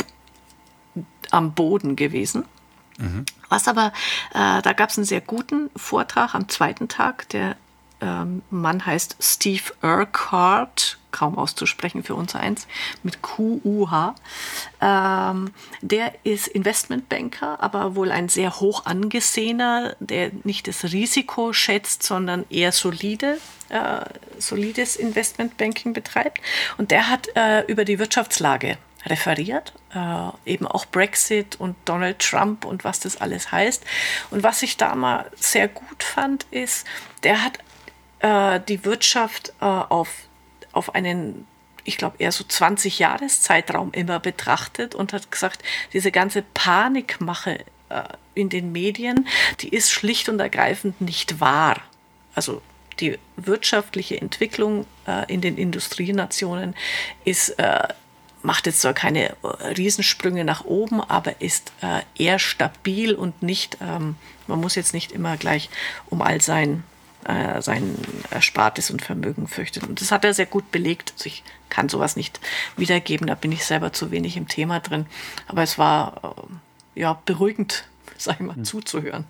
[1.30, 2.46] am Boden gewesen.
[2.98, 3.26] Mhm.
[3.50, 3.92] Was aber,
[4.34, 7.28] äh, da gab es einen sehr guten Vortrag am zweiten Tag.
[7.32, 7.58] Der
[8.02, 12.68] ähm, Mann heißt Steve Urquhart, kaum auszusprechen für uns eins,
[13.04, 14.16] mit Q-U-H.
[14.82, 22.04] Ähm, der ist Investmentbanker, aber wohl ein sehr hoch angesehener, der nicht das Risiko schätzt,
[22.04, 23.38] sondern eher solide,
[23.70, 24.02] äh,
[24.40, 26.42] solides Investmentbanking betreibt.
[26.78, 32.66] Und der hat äh, über die Wirtschaftslage referiert, äh, eben auch Brexit und Donald Trump
[32.66, 33.84] und was das alles heißt.
[34.30, 36.86] Und was ich da mal sehr gut fand, ist,
[37.24, 37.60] der hat
[38.22, 40.10] äh, die Wirtschaft äh, auf,
[40.72, 41.48] auf einen,
[41.84, 48.04] ich glaube, eher so 20 Jahreszeitraum immer betrachtet und hat gesagt, diese ganze Panikmache äh,
[48.34, 49.28] in den Medien,
[49.60, 51.82] die ist schlicht und ergreifend nicht wahr.
[52.34, 52.62] Also
[53.00, 56.76] die wirtschaftliche Entwicklung äh, in den Industrienationen
[57.26, 57.88] ist äh,
[58.44, 63.78] macht jetzt zwar keine äh, Riesensprünge nach oben, aber ist äh, eher stabil und nicht,
[63.82, 64.16] ähm,
[64.48, 65.70] man muss jetzt nicht immer gleich
[66.10, 66.84] um all sein,
[67.26, 67.96] äh, sein
[68.30, 69.86] Erspartes und Vermögen fürchten.
[69.86, 71.14] Und das hat er sehr gut belegt.
[71.14, 72.40] Also ich kann sowas nicht
[72.78, 75.06] wiedergeben, da bin ich selber zu wenig im Thema drin.
[75.48, 76.36] Aber es war
[76.96, 77.86] äh, ja beruhigend,
[78.18, 78.66] sag ich mal, mhm.
[78.66, 79.26] zuzuhören.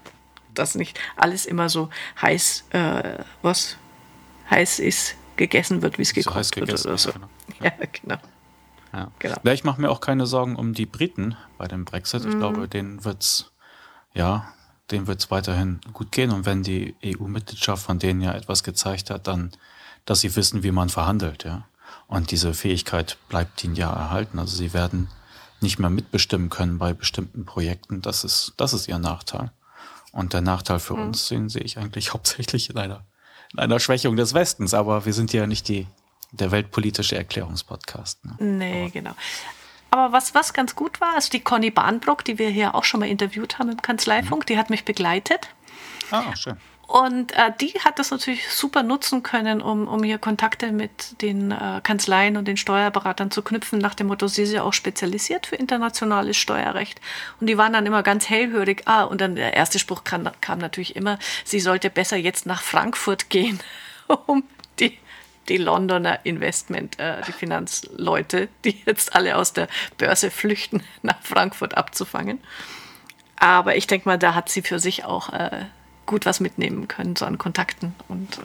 [0.54, 1.90] Dass nicht alles immer so
[2.22, 3.78] heiß, äh, was
[4.50, 7.12] heiß ist, gegessen wird, wie es gekocht so wird oder so.
[7.62, 8.18] Ja, genau.
[8.94, 9.10] Ja.
[9.20, 9.38] Genau.
[9.44, 12.26] ja ich mache mir auch keine Sorgen um die Briten bei dem Brexit.
[12.26, 12.40] Ich mhm.
[12.40, 13.52] glaube, denen wird's
[14.14, 14.54] ja,
[14.92, 16.32] denen wird's weiterhin gut gehen.
[16.32, 19.52] Und wenn die EU-Mitgliedschaft von denen ja etwas gezeigt hat, dann,
[20.06, 21.66] dass sie wissen, wie man verhandelt, ja.
[22.08, 24.38] Und diese Fähigkeit bleibt ihnen ja erhalten.
[24.38, 25.08] Also sie werden
[25.62, 28.02] nicht mehr mitbestimmen können bei bestimmten Projekten.
[28.02, 29.52] Das ist, das ist ihr Nachteil.
[30.12, 31.04] Und der Nachteil für mhm.
[31.04, 33.06] uns, den sehe ich eigentlich hauptsächlich in einer,
[33.54, 34.74] in einer Schwächung des Westens.
[34.74, 35.88] Aber wir sind ja nicht die,
[36.32, 38.26] der weltpolitische Erklärungspodcast.
[38.26, 38.36] Ne?
[38.40, 38.90] Nee, Aber.
[38.92, 39.16] genau.
[39.92, 43.02] Aber was, was ganz gut war, ist die Conny Bahnbrock, die wir hier auch schon
[43.02, 44.46] mal interviewt haben im Kanzleifunk, mhm.
[44.48, 45.50] die hat mich begleitet.
[46.12, 46.58] Ah, schön.
[46.88, 51.52] Und äh, die hat das natürlich super nutzen können, um, um hier Kontakte mit den
[51.52, 55.48] äh, Kanzleien und den Steuerberatern zu knüpfen, nach dem Motto, sie ist ja auch spezialisiert
[55.48, 57.00] für internationales Steuerrecht.
[57.40, 58.84] Und die waren dann immer ganz hellhörig.
[58.86, 62.62] Ah, und dann der erste Spruch kam, kam natürlich immer, sie sollte besser jetzt nach
[62.62, 63.62] Frankfurt gehen,
[64.26, 64.44] um
[65.50, 71.76] die Londoner Investment, äh, die Finanzleute, die jetzt alle aus der Börse flüchten, nach Frankfurt
[71.76, 72.40] abzufangen.
[73.38, 75.66] Aber ich denke mal, da hat sie für sich auch äh,
[76.06, 78.40] gut was mitnehmen können, so an Kontakten und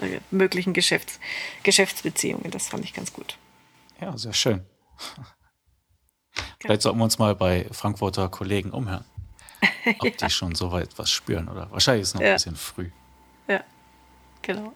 [0.00, 1.18] äh, äh möglichen Geschäfts
[1.62, 2.50] Geschäftsbeziehungen.
[2.50, 3.36] Das fand ich ganz gut.
[4.00, 4.64] Ja, sehr schön.
[6.60, 9.04] Vielleicht sollten wir uns mal bei Frankfurter Kollegen umhören,
[9.98, 10.10] ob ja.
[10.10, 12.28] die schon so weit was spüren oder wahrscheinlich ist es noch ja.
[12.28, 12.90] ein bisschen früh.
[13.48, 13.64] Ja,
[14.42, 14.72] genau.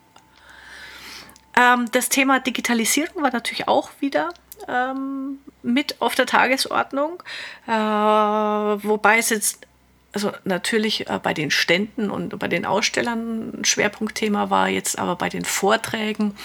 [1.56, 4.30] Ähm, das Thema Digitalisierung war natürlich auch wieder
[4.68, 7.22] ähm, mit auf der Tagesordnung,
[7.66, 9.66] äh, wobei es jetzt
[10.12, 15.16] also natürlich äh, bei den Ständen und bei den Ausstellern ein Schwerpunktthema war, jetzt aber
[15.16, 16.36] bei den Vorträgen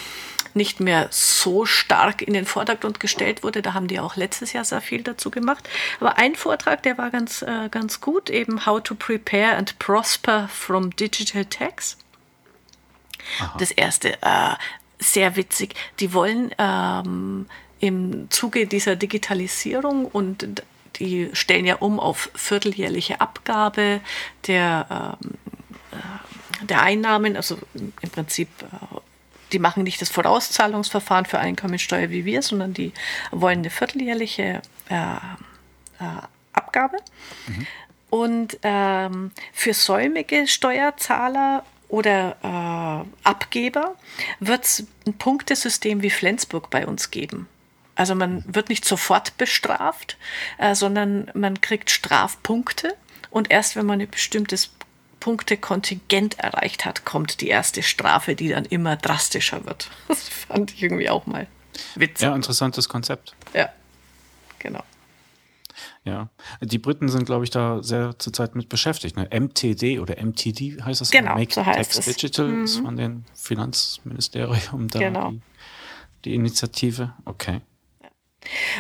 [0.56, 3.62] nicht mehr so stark in den Vordergrund gestellt wurde.
[3.62, 5.70] Da haben die auch letztes Jahr sehr viel dazu gemacht.
[6.00, 10.50] Aber ein Vortrag, der war ganz, äh, ganz gut, eben How to Prepare and Prosper
[10.52, 11.98] from Digital Tax.
[13.40, 13.56] Aha.
[13.60, 14.56] Das erste, äh,
[15.00, 15.76] sehr witzig.
[16.00, 17.48] Die wollen ähm,
[17.80, 20.64] im Zuge dieser Digitalisierung und
[20.98, 24.02] die stellen ja um auf vierteljährliche Abgabe
[24.48, 25.32] der, ähm,
[25.92, 29.00] äh, der Einnahmen, also im Prinzip äh,
[29.52, 32.94] die machen nicht das Vorauszahlungsverfahren für Einkommensteuer wie wir, sondern die
[33.32, 36.22] wollen eine vierteljährliche äh, äh,
[36.54, 36.98] Abgabe.
[37.48, 37.68] Mhm.
[38.10, 43.96] Und ähm, für säumige Steuerzahler oder äh, Abgeber
[44.40, 47.48] wird es ein Punktesystem wie Flensburg bei uns geben.
[47.96, 50.18] Also man wird nicht sofort bestraft,
[50.58, 52.96] äh, sondern man kriegt Strafpunkte
[53.30, 54.72] und erst wenn man ein bestimmtes
[55.20, 59.90] Punktekontingent erreicht hat, kommt die erste Strafe, die dann immer drastischer wird.
[60.08, 61.48] Das fand ich irgendwie auch mal
[61.96, 62.26] witzig.
[62.26, 63.36] Ja, interessantes Konzept.
[63.54, 63.70] Ja,
[64.60, 64.84] genau.
[66.04, 66.30] Ja,
[66.62, 69.16] die Briten sind, glaube ich, da sehr zurzeit mit beschäftigt.
[69.16, 69.28] Ne?
[69.32, 71.12] MTD oder MTD heißt das?
[71.12, 72.16] Genau, Make so heißt Tax es.
[72.16, 72.64] Digital mhm.
[72.64, 75.32] ist von den Finanzministerium da genau.
[75.32, 75.42] die,
[76.26, 77.14] die Initiative.
[77.26, 77.62] Okay.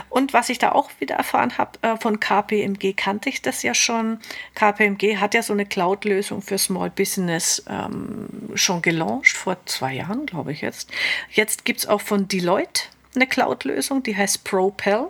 [0.09, 3.73] Und was ich da auch wieder erfahren habe, äh, von KPMG kannte ich das ja
[3.73, 4.19] schon.
[4.55, 10.25] KPMG hat ja so eine Cloud-Lösung für Small Business ähm, schon gelauncht, vor zwei Jahren,
[10.25, 10.91] glaube ich jetzt.
[11.31, 12.83] Jetzt gibt es auch von Deloitte
[13.15, 15.09] eine Cloud-Lösung, die heißt Propel.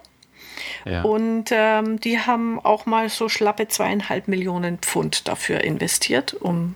[0.85, 1.03] Ja.
[1.03, 6.75] Und ähm, die haben auch mal so schlappe zweieinhalb Millionen Pfund dafür investiert, um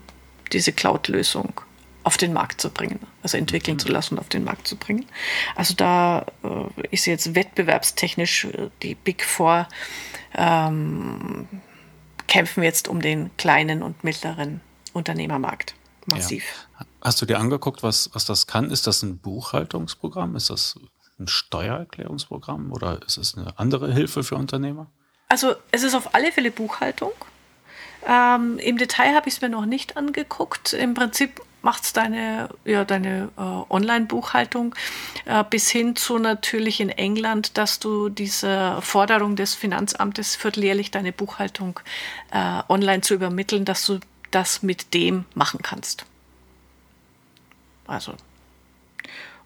[0.52, 1.62] diese Cloud-Lösung
[2.04, 5.06] auf den Markt zu bringen, also entwickeln zu lassen und auf den Markt zu bringen.
[5.56, 9.68] Also da äh, ist jetzt wettbewerbstechnisch äh, die Big Four
[10.36, 11.48] ähm,
[12.28, 16.68] kämpfen jetzt um den kleinen und mittleren Unternehmermarkt massiv.
[16.80, 16.86] Ja.
[17.02, 18.70] Hast du dir angeguckt, was, was das kann?
[18.72, 20.36] Ist das ein Buchhaltungsprogramm?
[20.36, 20.80] Ist das
[21.20, 24.88] ein Steuererklärungsprogramm oder ist es eine andere Hilfe für Unternehmer?
[25.30, 27.12] Also es ist auf alle Fälle Buchhaltung.
[28.06, 30.74] Ähm, Im Detail habe ich es mir noch nicht angeguckt.
[30.74, 34.76] Im Prinzip macht es deine, ja, deine äh, Online-Buchhaltung
[35.26, 41.14] äh, bis hin zu natürlich in England, dass du diese Forderung des Finanzamtes vierteljährlich deine
[41.14, 41.80] Buchhaltung
[42.32, 44.00] äh, online zu übermitteln, dass du
[44.32, 46.06] das mit dem machen kannst.
[47.88, 48.14] Also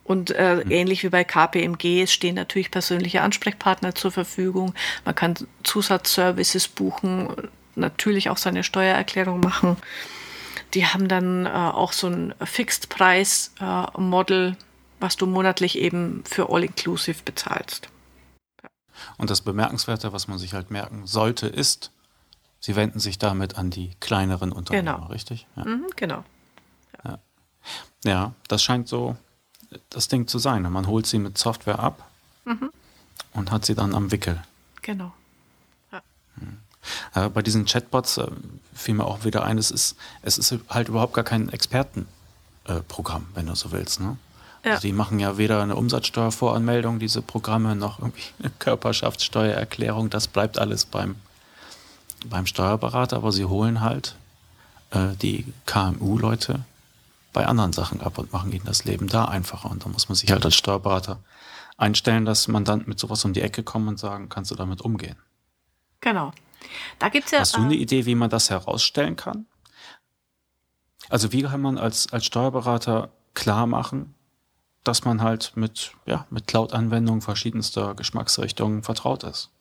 [0.08, 0.72] und äh, mhm.
[0.72, 4.74] ähnlich wie bei KPMG, stehen natürlich persönliche Ansprechpartner zur Verfügung.
[5.04, 9.76] Man kann Zusatzservices buchen, natürlich auch seine Steuererklärung machen.
[10.74, 14.56] Die haben dann äh, auch so ein Fixed-Price-Model, äh,
[15.00, 17.90] was du monatlich eben für All-Inclusive bezahlst.
[18.64, 18.70] Ja.
[19.18, 21.92] Und das Bemerkenswerte, was man sich halt merken sollte, ist,
[22.62, 25.08] sie wenden sich damit an die kleineren Unternehmen, genau.
[25.08, 25.48] richtig?
[25.58, 25.66] Ja.
[25.66, 26.24] Mhm, genau.
[27.04, 27.20] Ja.
[28.06, 28.34] ja.
[28.48, 29.18] das scheint so
[29.90, 30.64] das Ding zu sein.
[30.72, 32.10] Man holt sie mit Software ab
[32.46, 32.72] mhm.
[33.34, 34.42] und hat sie dann am Wickel.
[34.82, 35.14] Genau.
[37.16, 38.28] Äh, bei diesen Chatbots äh,
[38.74, 43.36] fiel mir auch wieder ein, es ist, es ist halt überhaupt gar kein Expertenprogramm, äh,
[43.36, 44.00] wenn du so willst.
[44.00, 44.18] Ne?
[44.64, 44.72] Ja.
[44.72, 50.10] Also die machen ja weder eine Umsatzsteuervoranmeldung, diese Programme, noch irgendwie eine Körperschaftssteuererklärung.
[50.10, 51.16] Das bleibt alles beim,
[52.26, 54.16] beim Steuerberater, aber sie holen halt
[54.92, 56.66] äh, die KMU-Leute
[57.38, 59.70] bei anderen Sachen ab und machen ihnen das Leben da einfacher.
[59.70, 61.20] Und da muss man sich halt als Steuerberater
[61.78, 65.18] einstellen, dass Mandant mit sowas um die Ecke kommen und sagen, kannst du damit umgehen?
[66.00, 66.32] Genau.
[66.98, 69.46] Da gibt's ja, Hast du eine äh, Idee, wie man das herausstellen kann?
[71.10, 74.16] Also wie kann man als, als Steuerberater klar machen,
[74.84, 79.52] dass man halt mit, ja, mit Cloud-Anwendungen verschiedenster Geschmacksrichtungen vertraut ist?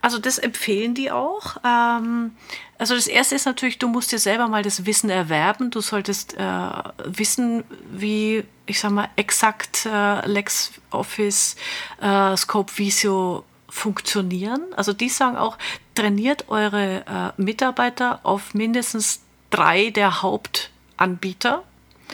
[0.00, 1.56] Also das empfehlen die auch.
[1.64, 2.32] Ähm,
[2.78, 5.70] also das Erste ist natürlich, du musst dir selber mal das Wissen erwerben.
[5.70, 6.70] Du solltest äh,
[7.04, 11.56] wissen, wie, ich sag mal, exakt äh, LexOffice,
[12.00, 14.62] äh, Scope Visio funktionieren.
[14.76, 15.58] Also die sagen auch,
[15.94, 21.62] trainiert eure äh, Mitarbeiter auf mindestens drei der Hauptanbieter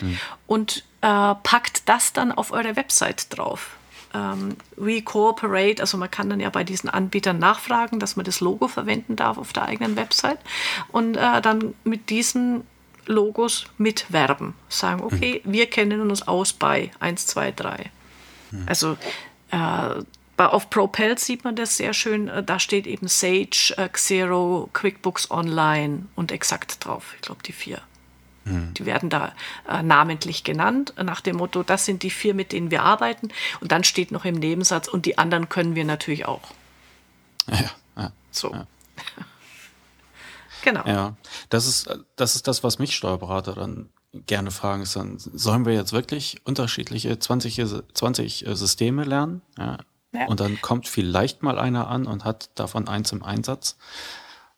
[0.01, 0.19] mhm.
[0.47, 3.71] und äh, packt das dann auf eure Website drauf.
[4.13, 8.41] Ähm, We Cooperate, also man kann dann ja bei diesen Anbietern nachfragen, dass man das
[8.41, 10.39] Logo verwenden darf auf der eigenen Website
[10.91, 12.63] und äh, dann mit diesen
[13.05, 14.53] Logos mitwerben.
[14.69, 15.05] Sagen, mhm.
[15.07, 15.51] okay, mhm.
[15.51, 17.91] wir kennen uns aus bei 1, 2, 3.
[18.51, 18.63] Mhm.
[18.67, 18.97] Also
[19.51, 20.03] äh,
[20.37, 22.27] auf Propel sieht man das sehr schön.
[22.27, 27.13] Äh, da steht eben Sage, äh, Xero, QuickBooks Online und exakt drauf.
[27.15, 27.81] Ich glaube, die vier.
[28.45, 28.73] Hm.
[28.73, 29.33] Die werden da
[29.67, 33.29] äh, namentlich genannt, nach dem Motto, das sind die vier, mit denen wir arbeiten.
[33.61, 36.41] Und dann steht noch im Nebensatz, und die anderen können wir natürlich auch.
[37.49, 38.53] Ja, ja so.
[38.53, 38.67] Ja.
[40.63, 40.85] genau.
[40.85, 41.15] Ja,
[41.49, 45.73] das ist, das ist das, was mich Steuerberater dann gerne fragen, ist dann, sollen wir
[45.73, 47.61] jetzt wirklich unterschiedliche 20,
[47.93, 49.41] 20 äh, Systeme lernen?
[49.57, 49.77] Ja?
[50.13, 50.27] ja.
[50.27, 53.77] Und dann kommt vielleicht mal einer an und hat davon eins im Einsatz.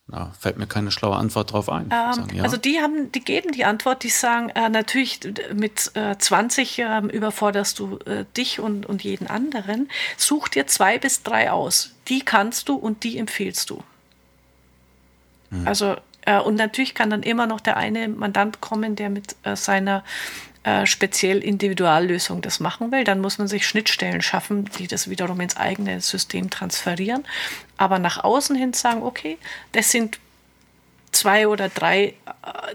[0.08, 1.90] Na, fällt mir keine schlaue Antwort drauf ein.
[1.92, 2.44] Ähm, sagen, ja.
[2.44, 5.20] Also die haben, die geben die Antwort, die sagen, äh, natürlich
[5.54, 9.90] mit äh, 20 äh, überforderst du äh, dich und, und jeden anderen.
[10.16, 11.96] Such dir zwei bis drei aus.
[12.08, 13.84] Die kannst du und die empfiehlst du.
[15.50, 15.68] Hm.
[15.68, 19.56] Also äh, und natürlich kann dann immer noch der eine Mandant kommen, der mit äh,
[19.56, 20.04] seiner
[20.66, 23.04] äh, speziell Individuallösung das machen will.
[23.04, 27.24] Dann muss man sich Schnittstellen schaffen, die das wiederum ins eigene System transferieren.
[27.78, 29.38] Aber nach außen hin sagen, okay,
[29.74, 30.20] das sind
[31.12, 32.16] zwei oder drei,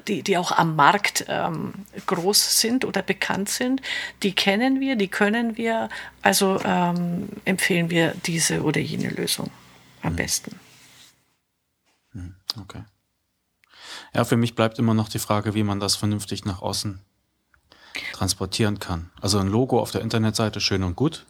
[0.07, 1.73] die, die auch am Markt ähm,
[2.07, 3.83] groß sind oder bekannt sind,
[4.23, 5.89] die kennen wir, die können wir,
[6.23, 9.51] also ähm, empfehlen wir diese oder jene Lösung
[10.03, 10.17] am mhm.
[10.17, 10.61] besten.
[12.13, 12.85] Hm, okay.
[14.15, 17.01] Ja, für mich bleibt immer noch die Frage, wie man das vernünftig nach außen
[18.13, 19.11] transportieren kann.
[19.21, 21.27] Also ein Logo auf der Internetseite schön und gut.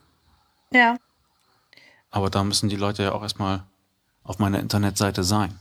[0.72, 0.96] Ja.
[2.10, 3.62] Aber da müssen die Leute ja auch erstmal
[4.24, 5.58] auf meiner Internetseite sein.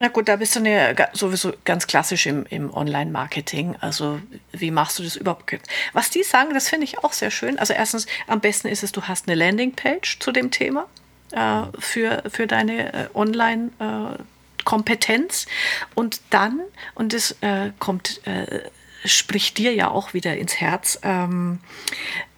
[0.00, 3.76] Na gut, da bist du eine, sowieso ganz klassisch im, im Online-Marketing.
[3.80, 4.20] Also
[4.52, 5.58] wie machst du das überhaupt?
[5.92, 7.58] Was die sagen, das finde ich auch sehr schön.
[7.58, 10.86] Also erstens, am besten ist es, du hast eine Landingpage zu dem Thema
[11.32, 14.22] äh, für, für deine äh, Online- äh,
[14.68, 15.46] Kompetenz.
[15.94, 16.60] Und dann,
[16.94, 18.60] und das äh, kommt, äh,
[19.08, 21.58] spricht dir ja auch wieder ins Herz, ähm,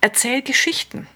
[0.00, 1.06] erzähl Geschichten.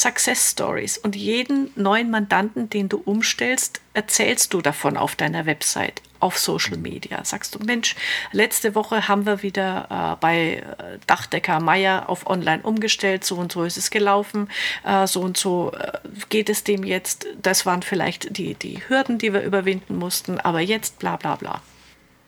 [0.00, 0.98] Success Stories.
[0.98, 6.78] Und jeden neuen Mandanten, den du umstellst, erzählst du davon auf deiner Website, auf Social
[6.78, 7.24] Media.
[7.24, 7.96] Sagst du, Mensch,
[8.32, 13.52] letzte Woche haben wir wieder äh, bei äh, Dachdecker Meier auf Online umgestellt, so und
[13.52, 14.48] so ist es gelaufen,
[14.84, 17.26] äh, so und so äh, geht es dem jetzt.
[17.42, 21.62] Das waren vielleicht die, die Hürden, die wir überwinden mussten, aber jetzt bla bla bla.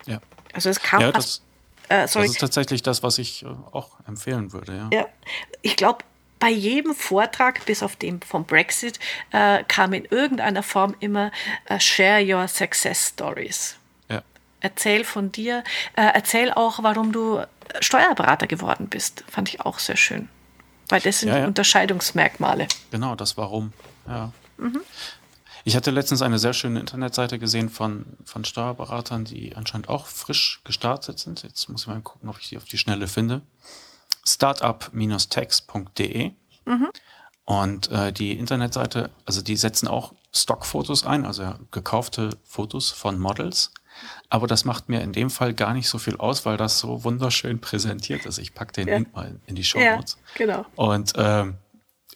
[0.07, 0.21] Ja.
[0.53, 1.01] Also es kam.
[1.01, 1.43] Ja, das,
[1.93, 4.89] äh, das ist tatsächlich das, was ich äh, auch empfehlen würde.
[4.91, 5.07] Ja, ja.
[5.61, 6.05] ich glaube,
[6.39, 8.99] bei jedem Vortrag, bis auf den vom Brexit,
[9.31, 11.31] äh, kam in irgendeiner Form immer
[11.67, 13.77] äh, Share Your Success Stories.
[14.09, 14.23] Ja.
[14.61, 15.63] Erzähl von dir,
[15.95, 17.43] äh, erzähl auch, warum du
[17.81, 19.25] Steuerberater geworden bist.
[19.29, 20.29] Fand ich auch sehr schön.
[20.89, 21.47] Weil das sind ja, ja.
[21.47, 22.67] Unterscheidungsmerkmale.
[22.91, 23.73] Genau, das Warum.
[24.07, 24.33] Ja.
[24.59, 24.81] Mhm.
[25.65, 30.61] Ich hatte letztens eine sehr schöne Internetseite gesehen von, von Steuerberatern, die anscheinend auch frisch
[30.65, 31.43] gestartet sind.
[31.43, 33.43] Jetzt muss ich mal gucken, ob ich sie auf die Schnelle finde
[34.25, 36.31] startup-text.de.
[36.65, 36.89] Mhm.
[37.45, 43.73] Und äh, die Internetseite, also die setzen auch Stockfotos ein, also gekaufte Fotos von Models.
[44.31, 47.03] Aber das macht mir in dem Fall gar nicht so viel aus, weil das so
[47.05, 48.39] wunderschön präsentiert ist.
[48.39, 48.95] Ich packe den ja.
[48.95, 50.17] Link mal in die Show Notes.
[50.39, 50.65] Ja, genau.
[50.77, 51.57] Und ähm,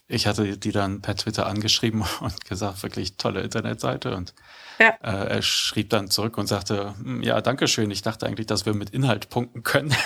[0.08, 4.14] ich hatte die dann per Twitter angeschrieben und gesagt, wirklich tolle Internetseite.
[4.16, 4.34] Und
[4.78, 4.90] ja.
[5.02, 7.90] äh, er schrieb dann zurück und sagte, hm, ja, danke schön.
[7.90, 9.94] Ich dachte eigentlich, dass wir mit Inhalt punkten können.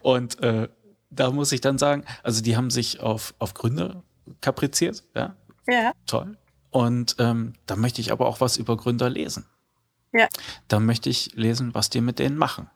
[0.00, 0.68] Und äh,
[1.10, 4.02] da muss ich dann sagen, also die haben sich auf, auf Gründer
[4.40, 5.34] kapriziert, ja.
[5.68, 5.92] Ja.
[6.06, 6.38] Toll.
[6.70, 9.46] Und ähm, da möchte ich aber auch was über Gründer lesen.
[10.12, 10.28] Ja.
[10.68, 12.70] Da möchte ich lesen, was die mit denen machen.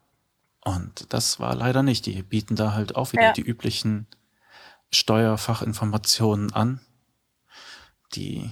[0.65, 2.07] Und das war leider nicht.
[2.07, 3.33] Die bieten da halt auch wieder ja.
[3.33, 4.07] die üblichen
[4.91, 6.81] Steuerfachinformationen an,
[8.15, 8.51] die,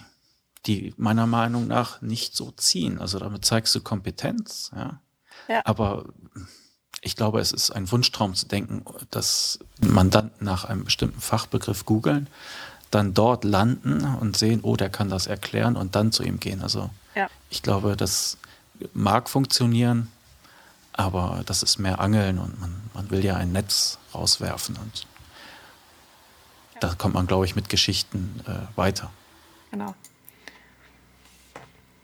[0.66, 2.98] die meiner Meinung nach nicht so ziehen.
[2.98, 5.00] Also damit zeigst du Kompetenz, ja.
[5.48, 5.62] ja.
[5.64, 6.04] Aber
[7.00, 12.28] ich glaube, es ist ein Wunschtraum zu denken, dass Mandanten nach einem bestimmten Fachbegriff googeln,
[12.90, 16.62] dann dort landen und sehen, oh, der kann das erklären und dann zu ihm gehen.
[16.62, 17.28] Also ja.
[17.48, 18.36] ich glaube, das
[18.92, 20.08] mag funktionieren,
[20.92, 25.06] aber das ist mehr Angeln und man, man will ja ein Netz rauswerfen und
[26.80, 29.10] da kommt man, glaube ich, mit Geschichten äh, weiter.
[29.70, 29.94] Genau.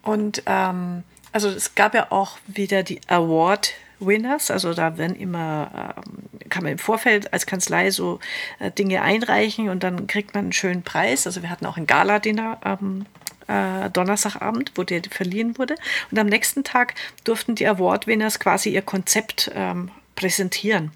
[0.03, 4.51] Und ähm, also es gab ja auch wieder die Award Winners.
[4.51, 8.21] Also da werden immer, ähm, kann man im Vorfeld als Kanzlei so
[8.59, 11.27] äh, Dinge einreichen und dann kriegt man einen schönen Preis.
[11.27, 13.07] Also wir hatten auch ein Gala-Dinner am
[13.49, 15.75] äh, Donnerstagabend, wo der verliehen wurde.
[16.11, 20.93] Und am nächsten Tag durften die Award-Winners quasi ihr Konzept ähm, präsentieren.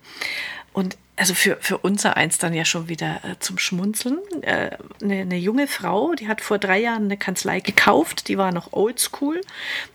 [0.72, 4.18] Und also für, für unser eins dann ja schon wieder äh, zum Schmunzeln.
[4.40, 8.50] Äh, eine, eine, junge Frau, die hat vor drei Jahren eine Kanzlei gekauft, die war
[8.50, 9.40] noch oldschool.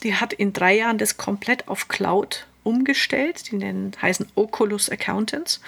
[0.03, 3.51] Die hat in drei Jahren das komplett auf Cloud umgestellt.
[3.51, 5.59] Die nennen, heißen Oculus Accountants.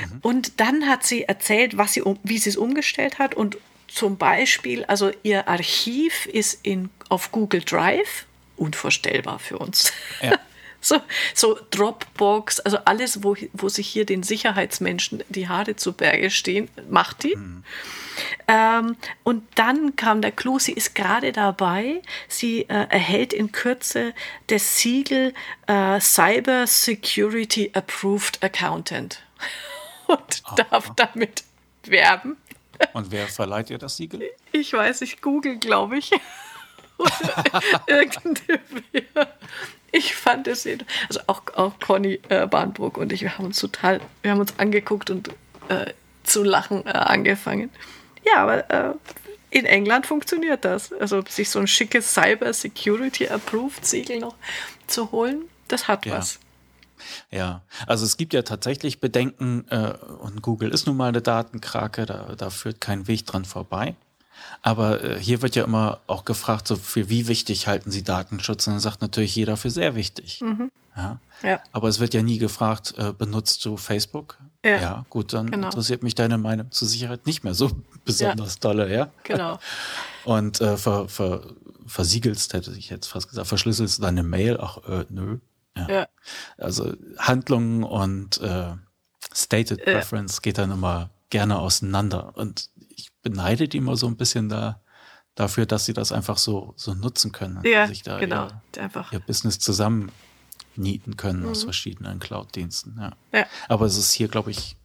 [0.00, 0.18] Mhm.
[0.22, 3.34] Und dann hat sie erzählt, was sie, wie sie es umgestellt hat.
[3.34, 3.58] Und
[3.88, 8.26] zum Beispiel, also ihr Archiv ist in, auf Google Drive.
[8.56, 9.92] Unvorstellbar für uns.
[10.22, 10.38] Ja.
[10.80, 11.00] So,
[11.34, 16.68] so Dropbox, also alles, wo, wo sich hier den Sicherheitsmenschen die Haare zu Berge stehen,
[16.88, 17.34] macht die.
[17.34, 17.64] Mhm.
[18.46, 24.14] Ähm, und dann kam der Clou, sie ist gerade dabei, sie äh, erhält in Kürze
[24.48, 25.34] das Siegel
[25.66, 29.22] äh, Cyber Security Approved Accountant
[30.06, 30.54] und Aha.
[30.54, 31.44] darf damit
[31.84, 32.36] werben.
[32.92, 34.22] Und wer verleiht ihr das Siegel?
[34.52, 36.10] Ich weiß, ich google, glaube ich.
[37.86, 39.28] irgendwer.
[39.92, 44.00] Ich fand es, also auch, auch Conny äh, Bahnbruck und ich, wir haben uns total,
[44.22, 45.28] wir haben uns angeguckt und
[45.68, 45.92] äh,
[46.24, 47.70] zu lachen äh, angefangen.
[48.24, 48.94] Ja, aber äh,
[49.50, 50.92] in England funktioniert das.
[50.92, 54.34] Also sich so ein schickes Cyber Security Approved Siegel noch
[54.86, 56.18] zu holen, das hat ja.
[56.18, 56.38] was.
[57.30, 62.06] Ja, also es gibt ja tatsächlich Bedenken äh, und Google ist nun mal eine Datenkrake,
[62.06, 63.96] da, da führt kein Weg dran vorbei.
[64.62, 68.66] Aber äh, hier wird ja immer auch gefragt, so für wie wichtig halten Sie Datenschutz?
[68.66, 70.40] Und dann sagt natürlich jeder für sehr wichtig.
[70.40, 70.70] Mhm.
[70.96, 71.20] Ja.
[71.42, 71.60] ja.
[71.72, 74.38] Aber es wird ja nie gefragt, äh, benutzt du Facebook?
[74.64, 74.80] Ja.
[74.80, 75.68] ja gut, dann genau.
[75.68, 77.70] interessiert mich deine Meinung zur Sicherheit nicht mehr so
[78.04, 78.60] besonders ja.
[78.60, 79.10] dolle, ja?
[79.22, 79.58] Genau.
[80.24, 81.42] Und äh, ver, ver,
[81.86, 84.58] versiegelst, hätte ich jetzt fast gesagt, verschlüsselst deine Mail?
[84.60, 85.38] Ach, äh, nö.
[85.78, 85.88] Ja.
[85.88, 86.08] ja.
[86.56, 88.72] Also Handlungen und äh,
[89.34, 92.36] Stated Preference geht dann immer gerne auseinander.
[92.36, 92.70] Und
[93.22, 94.80] beneidet immer so ein bisschen da
[95.34, 97.60] dafür, dass sie das einfach so, so nutzen können.
[97.64, 98.48] Ja, sich da genau.
[98.74, 99.12] Ihr, einfach.
[99.12, 100.10] ihr Business zusammen
[100.74, 101.50] nieten können mhm.
[101.50, 102.96] aus verschiedenen Cloud-Diensten.
[102.98, 103.12] Ja.
[103.32, 103.46] ja.
[103.68, 104.76] Aber es ist hier, glaube ich,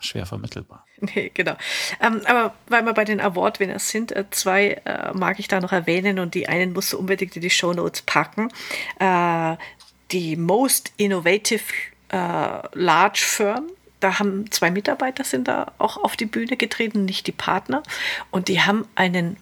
[0.00, 0.86] schwer vermittelbar.
[1.00, 1.54] Nee, genau.
[2.00, 5.72] Ähm, aber weil wir bei den Award-Winners sind, äh, zwei äh, mag ich da noch
[5.72, 8.48] erwähnen und die einen musst du unbedingt in die Show Notes packen.
[8.98, 9.56] Äh,
[10.12, 11.64] die Most Innovative
[12.08, 13.70] äh, Large Firm
[14.04, 17.82] da haben zwei Mitarbeiter sind da auch auf die Bühne getreten, nicht die Partner.
[18.30, 19.38] Und die haben einen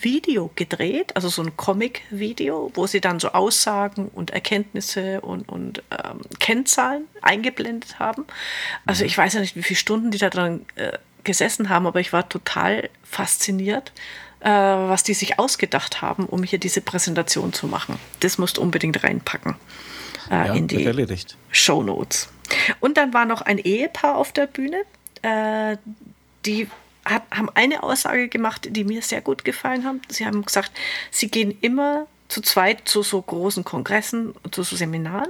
[0.00, 5.82] Video gedreht, also so ein Comic-Video, wo sie dann so Aussagen und Erkenntnisse und, und
[5.90, 8.24] ähm, Kennzahlen eingeblendet haben.
[8.86, 9.08] Also mhm.
[9.08, 12.12] ich weiß ja nicht, wie viele Stunden die da dran äh, gesessen haben, aber ich
[12.12, 13.92] war total fasziniert,
[14.40, 17.98] äh, was die sich ausgedacht haben, um hier diese Präsentation zu machen.
[18.20, 19.56] Das musst du unbedingt reinpacken
[20.30, 20.86] äh, ja, in die
[21.50, 22.28] Show Notes.
[22.80, 24.82] Und dann war noch ein Ehepaar auf der Bühne.
[25.22, 25.78] Äh,
[26.44, 26.68] die
[27.04, 29.96] haben eine Aussage gemacht, die mir sehr gut gefallen hat.
[30.08, 30.72] Sie haben gesagt,
[31.10, 35.28] sie gehen immer zu zweit zu so großen Kongressen, zu so Seminaren.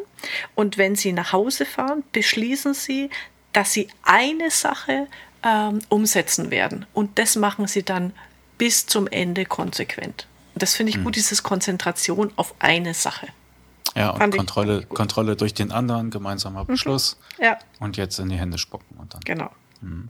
[0.55, 3.11] Und wenn sie nach Hause fahren, beschließen sie,
[3.53, 5.09] dass sie eine Sache
[5.43, 6.87] ähm, umsetzen werden.
[6.95, 8.13] Und das machen sie dann
[8.59, 10.27] bis zum Ende konsequent.
[10.55, 11.05] das finde ich mhm.
[11.05, 13.29] gut, dieses Konzentration auf eine Sache.
[13.97, 16.69] Ja, und Kontrolle, Kontrolle durch den anderen, gemeinsamer mhm.
[16.69, 17.19] Beschluss.
[17.39, 17.45] Mhm.
[17.45, 17.59] Ja.
[17.81, 18.97] Und jetzt in die Hände spucken.
[18.99, 19.21] Und dann.
[19.21, 19.51] Genau.
[19.81, 20.09] Mhm.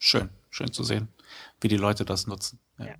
[0.00, 0.30] Schön.
[0.48, 1.08] Schön zu sehen,
[1.60, 2.58] wie die Leute das nutzen.
[2.78, 2.86] Ja.
[2.86, 2.94] ja.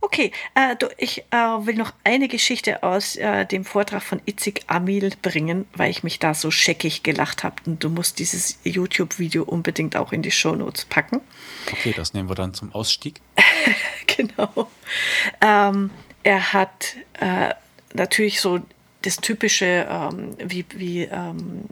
[0.00, 4.62] Okay, äh, du, ich äh, will noch eine Geschichte aus äh, dem Vortrag von Itzig
[4.66, 7.56] Amil bringen, weil ich mich da so scheckig gelacht habe.
[7.66, 11.20] Und du musst dieses YouTube-Video unbedingt auch in die Shownotes packen.
[11.70, 13.20] Okay, das nehmen wir dann zum Ausstieg.
[14.06, 14.70] genau.
[15.42, 15.90] Ähm,
[16.22, 17.54] er hat äh,
[17.92, 18.60] natürlich so
[19.02, 21.64] das typische, ähm, wie, wie ähm,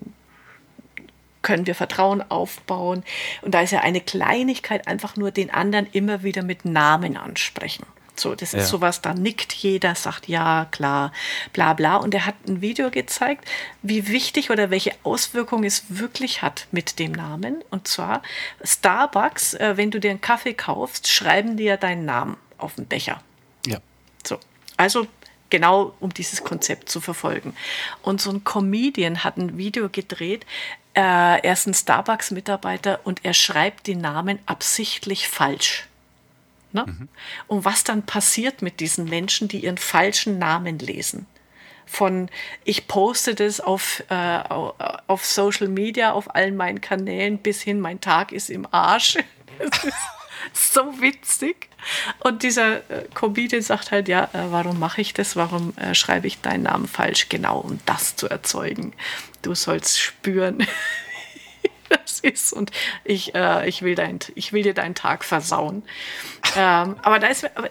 [1.43, 3.05] können wir Vertrauen aufbauen.
[3.43, 7.87] Und da ist ja eine Kleinigkeit, einfach nur den anderen immer wieder mit Namen ansprechen.
[8.19, 8.61] So, das ja.
[8.61, 11.13] ist sowas, da nickt jeder, sagt ja, klar,
[11.53, 11.97] bla bla.
[11.97, 13.49] Und er hat ein Video gezeigt,
[13.83, 17.63] wie wichtig oder welche Auswirkungen es wirklich hat mit dem Namen.
[17.71, 18.23] Und zwar
[18.63, 23.23] Starbucks, äh, wenn du dir einen Kaffee kaufst, schreiben dir deinen Namen auf den Becher.
[23.67, 23.79] Ja.
[24.27, 24.39] So.
[24.77, 25.07] Also
[25.51, 27.55] genau um dieses Konzept zu verfolgen.
[28.03, 30.45] Und so ein Comedian hat ein Video gedreht.
[30.95, 31.01] Äh,
[31.43, 35.87] er ist ein Starbucks-Mitarbeiter und er schreibt die Namen absichtlich falsch.
[36.73, 36.85] Ne?
[36.87, 37.09] Mhm.
[37.47, 41.27] Und was dann passiert mit diesen Menschen, die ihren falschen Namen lesen?
[41.87, 42.29] Von
[42.65, 44.41] ich poste das auf, äh,
[45.07, 49.19] auf Social Media, auf allen meinen Kanälen, bis hin mein Tag ist im Arsch.
[50.53, 51.68] Das ist so witzig.
[52.21, 55.37] Und dieser äh, Comedian sagt halt, ja, äh, warum mache ich das?
[55.37, 57.29] Warum äh, schreibe ich deinen Namen falsch?
[57.29, 58.95] Genau, um das zu erzeugen.
[59.43, 60.59] Du sollst spüren,
[61.63, 62.53] wie das ist.
[62.53, 62.71] Und
[63.05, 65.83] ich, äh, ich, will, dein, ich will dir deinen Tag versauen.
[66.57, 67.71] ähm, aber da ist mir, aber,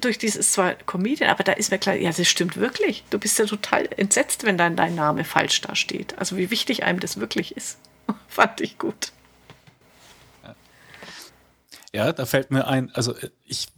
[0.00, 3.04] durch dieses zwar Comedian, aber da ist mir klar, ja, das stimmt wirklich.
[3.10, 6.18] Du bist ja total entsetzt, wenn dann dein Name falsch da steht.
[6.18, 7.78] Also wie wichtig einem das wirklich ist.
[8.28, 9.13] Fand ich gut.
[11.94, 13.68] Ja, da fällt mir ein, also äh, ich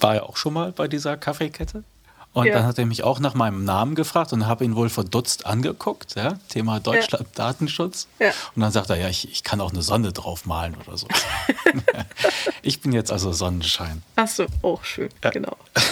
[0.00, 1.84] war ja auch schon mal bei dieser Kaffeekette.
[2.32, 2.54] Und ja.
[2.54, 6.16] dann hat er mich auch nach meinem Namen gefragt und habe ihn wohl verdutzt angeguckt.
[6.16, 6.38] Ja?
[6.48, 7.32] Thema Deutschland, ja.
[7.34, 8.08] Datenschutz.
[8.18, 8.28] Ja.
[8.54, 11.06] Und dann sagt er, ja, ich, ich kann auch eine Sonne draufmalen oder so.
[12.62, 14.02] ich bin jetzt also Sonnenschein.
[14.16, 15.56] Ach so, auch schön, genau.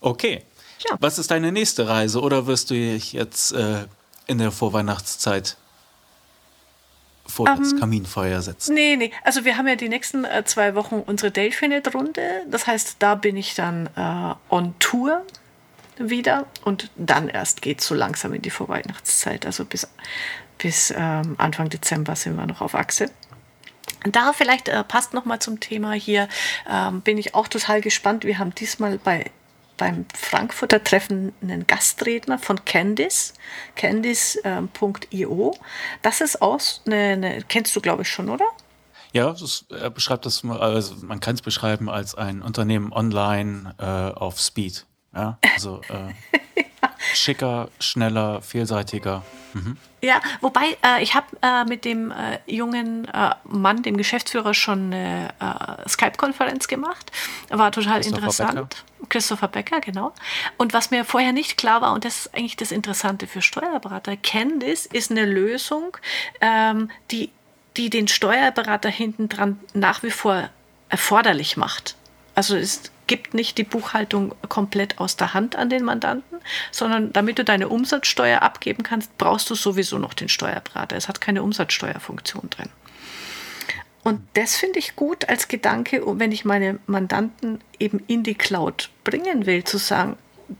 [0.00, 0.42] Okay.
[0.88, 0.96] Ja.
[0.98, 3.84] Was ist deine nächste Reise oder wirst du dich jetzt äh,
[4.26, 5.58] in der Vorweihnachtszeit
[7.30, 8.74] vor um, das ähm, Kaminfeuer setzen?
[8.74, 9.12] Nee, nee.
[9.24, 12.44] Also wir haben ja die nächsten äh, zwei Wochen unsere Delphinet-Runde.
[12.48, 15.24] Das heißt, da bin ich dann äh, on Tour
[15.98, 19.46] wieder und dann erst geht es so langsam in die Vorweihnachtszeit.
[19.46, 19.86] Also bis,
[20.58, 23.10] bis ähm, Anfang Dezember sind wir noch auf Achse.
[24.04, 26.28] Da vielleicht äh, passt noch mal zum Thema hier,
[26.70, 28.24] ähm, bin ich auch total gespannt.
[28.24, 29.30] Wir haben diesmal bei
[29.80, 33.32] beim Frankfurter Treffen einen Gastredner von Candice,
[33.76, 35.56] candice.io.
[36.02, 38.44] das ist aus, eine, eine, kennst du glaube ich schon, oder?
[39.12, 43.84] Ja, das, er beschreibt das, also man kann es beschreiben als ein Unternehmen online äh,
[43.84, 44.86] auf Speed.
[45.14, 46.12] Ja, also äh,
[47.14, 49.24] schicker, schneller, vielseitiger.
[49.54, 49.78] Mhm.
[50.02, 54.92] Ja, wobei äh, ich habe äh, mit dem äh, jungen äh, Mann, dem Geschäftsführer, schon
[54.92, 57.10] eine äh, Skype-Konferenz gemacht.
[57.48, 58.54] War total interessant.
[58.54, 58.68] Becker.
[59.10, 60.12] Christopher Becker, genau.
[60.56, 64.16] Und was mir vorher nicht klar war, und das ist eigentlich das Interessante für Steuerberater,
[64.16, 65.96] Candice ist eine Lösung,
[66.40, 67.30] ähm, die,
[67.76, 70.48] die den Steuerberater hinten dran nach wie vor
[70.88, 71.96] erforderlich macht.
[72.34, 76.38] Also es gibt nicht die Buchhaltung komplett aus der Hand an den Mandanten,
[76.70, 80.96] sondern damit du deine Umsatzsteuer abgeben kannst, brauchst du sowieso noch den Steuerberater.
[80.96, 82.70] Es hat keine Umsatzsteuerfunktion drin.
[84.02, 88.90] Und das finde ich gut als Gedanke, wenn ich meine Mandanten eben in die Cloud
[89.04, 90.16] bringen will, zu sagen,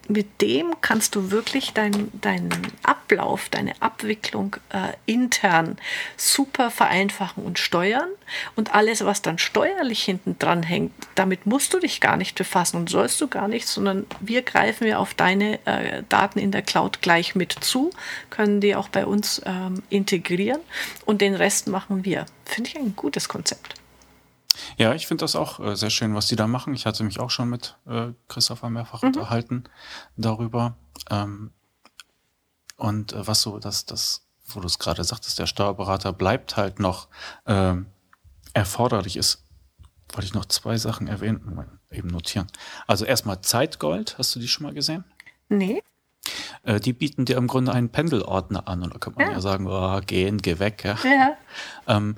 [0.08, 2.48] mit dem kannst du wirklich deinen dein
[2.82, 5.78] Ablauf, deine Abwicklung äh, intern
[6.16, 8.08] super vereinfachen und steuern.
[8.56, 12.76] Und alles, was dann steuerlich hinten dran hängt, damit musst du dich gar nicht befassen
[12.76, 16.62] und sollst du gar nicht, sondern wir greifen ja auf deine äh, Daten in der
[16.62, 17.90] Cloud gleich mit zu,
[18.30, 20.60] können die auch bei uns ähm, integrieren
[21.06, 22.26] und den Rest machen wir.
[22.44, 23.79] Finde ich ein gutes Konzept.
[24.76, 26.74] Ja, ich finde das auch äh, sehr schön, was die da machen.
[26.74, 29.08] Ich hatte mich auch schon mit äh, Christopher mehrfach mhm.
[29.08, 29.64] unterhalten
[30.16, 30.76] darüber.
[31.10, 31.52] Ähm,
[32.76, 36.80] und äh, was so, dass das, wo du es gerade sagtest, der Steuerberater bleibt halt
[36.80, 37.08] noch
[37.46, 37.86] ähm,
[38.52, 39.44] erforderlich ist,
[40.12, 42.48] wollte ich noch zwei Sachen erwähnen, Moment, eben notieren.
[42.86, 45.04] Also erstmal Zeitgold, hast du die schon mal gesehen?
[45.48, 45.82] Nee.
[46.64, 49.40] Äh, die bieten dir im Grunde einen Pendelordner an und da könnte man ja, ja
[49.40, 50.84] sagen, oh, gehen, geh weg.
[50.84, 50.96] Ja.
[51.04, 51.36] ja.
[51.86, 52.16] Ähm,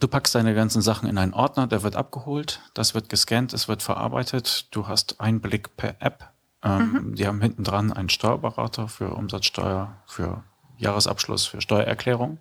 [0.00, 3.66] Du packst deine ganzen Sachen in einen Ordner, der wird abgeholt, das wird gescannt, es
[3.66, 4.68] wird verarbeitet.
[4.70, 6.32] Du hast einen Blick per App.
[6.62, 7.14] Ähm, mhm.
[7.16, 10.44] Die haben hinten dran einen Steuerberater für Umsatzsteuer, für
[10.76, 12.38] Jahresabschluss, für Steuererklärung.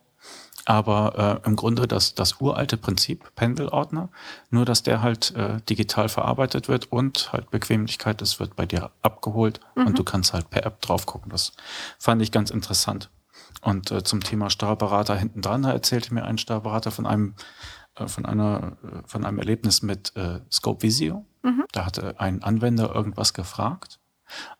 [0.65, 4.09] Aber äh, im Grunde das, das uralte Prinzip, Pendelordner,
[4.49, 8.91] nur dass der halt äh, digital verarbeitet wird und halt Bequemlichkeit, es wird bei dir
[9.01, 9.87] abgeholt mhm.
[9.87, 11.31] und du kannst halt per App drauf gucken.
[11.31, 11.53] Das
[11.97, 13.09] fand ich ganz interessant.
[13.61, 17.35] Und äh, zum Thema Steuerberater hinten dran, da erzählte mir ein Steuerberater von einem,
[17.95, 21.25] äh, von einer, äh, von einem Erlebnis mit äh, Scope Visio.
[21.43, 21.65] Mhm.
[21.71, 23.99] Da hatte ein Anwender irgendwas gefragt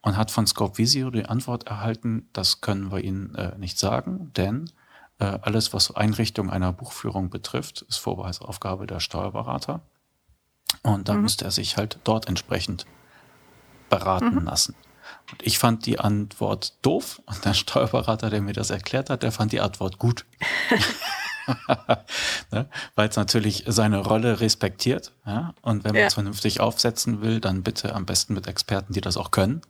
[0.02, 4.32] und hat von Scope Visio die Antwort erhalten, das können wir Ihnen äh, nicht sagen,
[4.36, 4.72] denn
[5.20, 9.82] äh, alles, was Einrichtung einer Buchführung betrifft, ist Vorbehaltsaufgabe der Steuerberater.
[10.84, 11.24] Und da mhm.
[11.24, 12.86] müsste er sich halt dort entsprechend
[13.90, 14.44] beraten mhm.
[14.44, 14.76] lassen.
[15.42, 19.52] Ich fand die Antwort doof und der Steuerberater, der mir das erklärt hat, der fand
[19.52, 20.26] die Antwort gut.
[22.52, 22.70] ne?
[22.96, 25.12] Weil es natürlich seine Rolle respektiert.
[25.26, 25.54] Ja?
[25.62, 29.18] Und wenn man es vernünftig aufsetzen will, dann bitte am besten mit Experten, die das
[29.18, 29.62] auch können.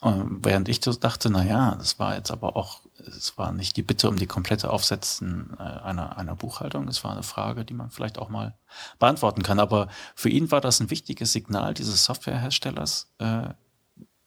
[0.00, 3.76] Und während ich das dachte, na ja, das war jetzt aber auch, es war nicht
[3.76, 7.74] die Bitte um die komplette Aufsetzen äh, einer, einer Buchhaltung, es war eine Frage, die
[7.74, 8.56] man vielleicht auch mal
[8.98, 9.60] beantworten kann.
[9.60, 9.86] Aber
[10.16, 13.50] für ihn war das ein wichtiges Signal dieses Softwareherstellers, äh,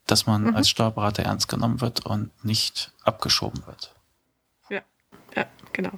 [0.07, 0.55] dass man mhm.
[0.55, 3.93] als Steuerberater ernst genommen wird und nicht abgeschoben wird.
[4.69, 4.81] Ja,
[5.35, 5.91] ja, genau.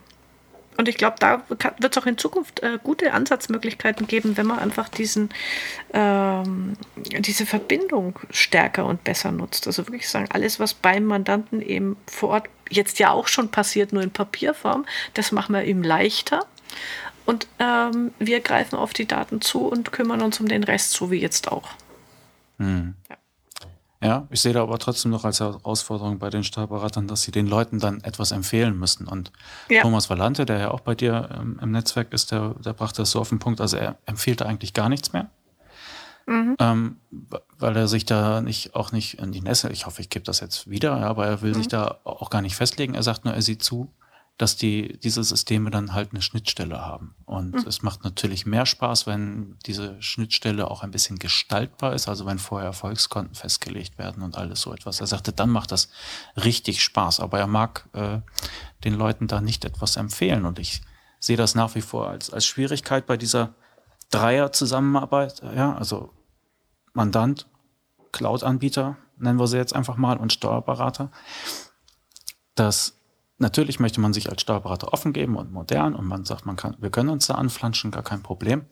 [0.78, 4.60] Und ich glaube, da wird es auch in Zukunft äh, gute Ansatzmöglichkeiten geben, wenn man
[4.60, 5.30] einfach diesen,
[5.92, 9.66] ähm, diese Verbindung stärker und besser nutzt.
[9.66, 13.92] Also wirklich sagen, alles, was beim Mandanten eben vor Ort jetzt ja auch schon passiert,
[13.92, 14.86] nur in Papierform,
[15.16, 16.46] das machen wir ihm leichter.
[17.26, 21.10] Und ähm, wir greifen auf die Daten zu und kümmern uns um den Rest, so
[21.10, 21.70] wie jetzt auch.
[22.60, 22.94] Hm.
[23.10, 23.18] Ja.
[24.02, 27.48] Ja, ich sehe da aber trotzdem noch als Herausforderung bei den Steuerberatern, dass sie den
[27.48, 29.08] Leuten dann etwas empfehlen müssen.
[29.08, 29.32] Und
[29.70, 29.82] ja.
[29.82, 33.12] Thomas Valante, der ja auch bei dir ähm, im Netzwerk ist, der, der brachte das
[33.12, 35.32] so auf den Punkt, also er empfiehlt eigentlich gar nichts mehr.
[36.28, 36.56] Mhm.
[36.60, 36.98] Ähm,
[37.58, 40.42] weil er sich da nicht auch nicht in die Nässe, ich hoffe, ich gebe das
[40.42, 41.56] jetzt wieder, ja, aber er will mhm.
[41.56, 42.94] sich da auch gar nicht festlegen.
[42.94, 43.92] Er sagt nur, er sieht zu,
[44.38, 47.16] dass die, diese Systeme dann halt eine Schnittstelle haben.
[47.26, 47.68] Und mhm.
[47.68, 52.38] es macht natürlich mehr Spaß, wenn diese Schnittstelle auch ein bisschen gestaltbar ist, also wenn
[52.38, 55.02] vorher Erfolgskonten festgelegt werden und alles so etwas.
[55.02, 55.90] Er sagte, dann macht das
[56.36, 57.20] richtig Spaß.
[57.20, 58.20] Aber er mag äh,
[58.84, 60.46] den Leuten da nicht etwas empfehlen.
[60.46, 60.82] Und ich
[61.20, 63.56] sehe das nach wie vor als, als Schwierigkeit bei dieser
[64.12, 65.42] Dreier-Zusammenarbeit.
[65.56, 66.14] Ja, also
[66.94, 67.48] Mandant,
[68.12, 71.12] Cloud-Anbieter, nennen wir sie jetzt einfach mal, und Steuerberater,
[72.54, 72.97] dass
[73.38, 76.76] natürlich möchte man sich als Steuerberater offen geben und modern und man sagt, man kann,
[76.80, 78.66] wir können uns da anflanschen, gar kein Problem.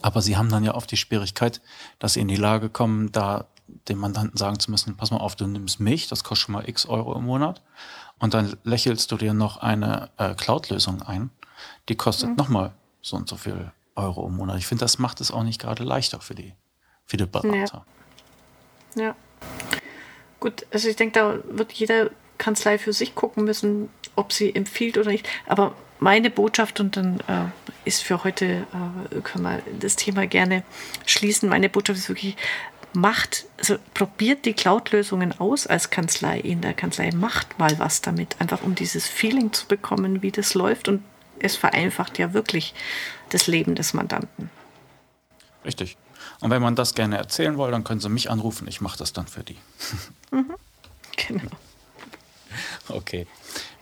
[0.00, 1.60] Aber sie haben dann ja oft die Schwierigkeit,
[1.98, 3.46] dass sie in die Lage kommen, da
[3.88, 6.68] dem Mandanten sagen zu müssen, pass mal auf, du nimmst mich, das kostet schon mal
[6.68, 7.62] x Euro im Monat.
[8.18, 11.30] Und dann lächelst du dir noch eine äh, Cloud-Lösung ein,
[11.88, 12.36] die kostet mhm.
[12.36, 14.58] nochmal so und so viel Euro im Monat.
[14.58, 16.54] Ich finde, das macht es auch nicht gerade leichter für die,
[17.04, 17.84] für die Berater.
[18.94, 19.02] Ja.
[19.02, 19.16] ja.
[20.40, 22.10] Gut, also ich denke, da wird jede
[22.42, 25.28] Kanzlei für sich gucken müssen, ob sie empfiehlt oder nicht.
[25.46, 27.44] Aber meine Botschaft, und dann äh,
[27.84, 28.66] ist für heute,
[29.14, 30.64] äh, können wir das Thema gerne
[31.06, 32.36] schließen, meine Botschaft ist wirklich,
[32.94, 38.34] macht, also probiert die Cloud-Lösungen aus als Kanzlei in der Kanzlei, macht mal was damit,
[38.40, 41.04] einfach um dieses Feeling zu bekommen, wie das läuft und
[41.38, 42.74] es vereinfacht ja wirklich
[43.28, 44.50] das Leben des Mandanten.
[45.64, 45.96] Richtig.
[46.40, 49.12] Und wenn man das gerne erzählen will, dann können Sie mich anrufen, ich mache das
[49.12, 49.58] dann für die.
[50.32, 50.54] Mhm.
[51.28, 51.50] Genau.
[52.88, 53.26] Okay.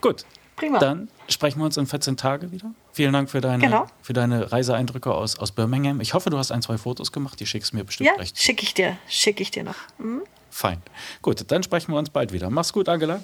[0.01, 0.25] Gut.
[0.57, 0.79] Prima.
[0.79, 2.71] Dann sprechen wir uns in 14 Tage wieder.
[2.93, 3.87] Vielen Dank für deine, genau.
[4.03, 6.03] für deine Reiseeindrücke aus, aus Birmingham.
[6.03, 7.41] Ich hoffe, du hast ein, zwei Fotos gemacht.
[7.41, 8.39] Die schickst du mir bestimmt ja, recht.
[8.39, 8.99] schicke ich dir.
[9.09, 9.77] Schicke ich dir noch.
[9.99, 10.23] Mhm.
[10.51, 10.83] Fein.
[11.23, 12.51] Gut, dann sprechen wir uns bald wieder.
[12.51, 13.23] Mach's gut, Angela.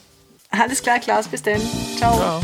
[0.51, 1.29] Alles klar, Klaus.
[1.29, 1.61] Bis dann.
[1.99, 2.17] Ciao.
[2.17, 2.43] Ciao.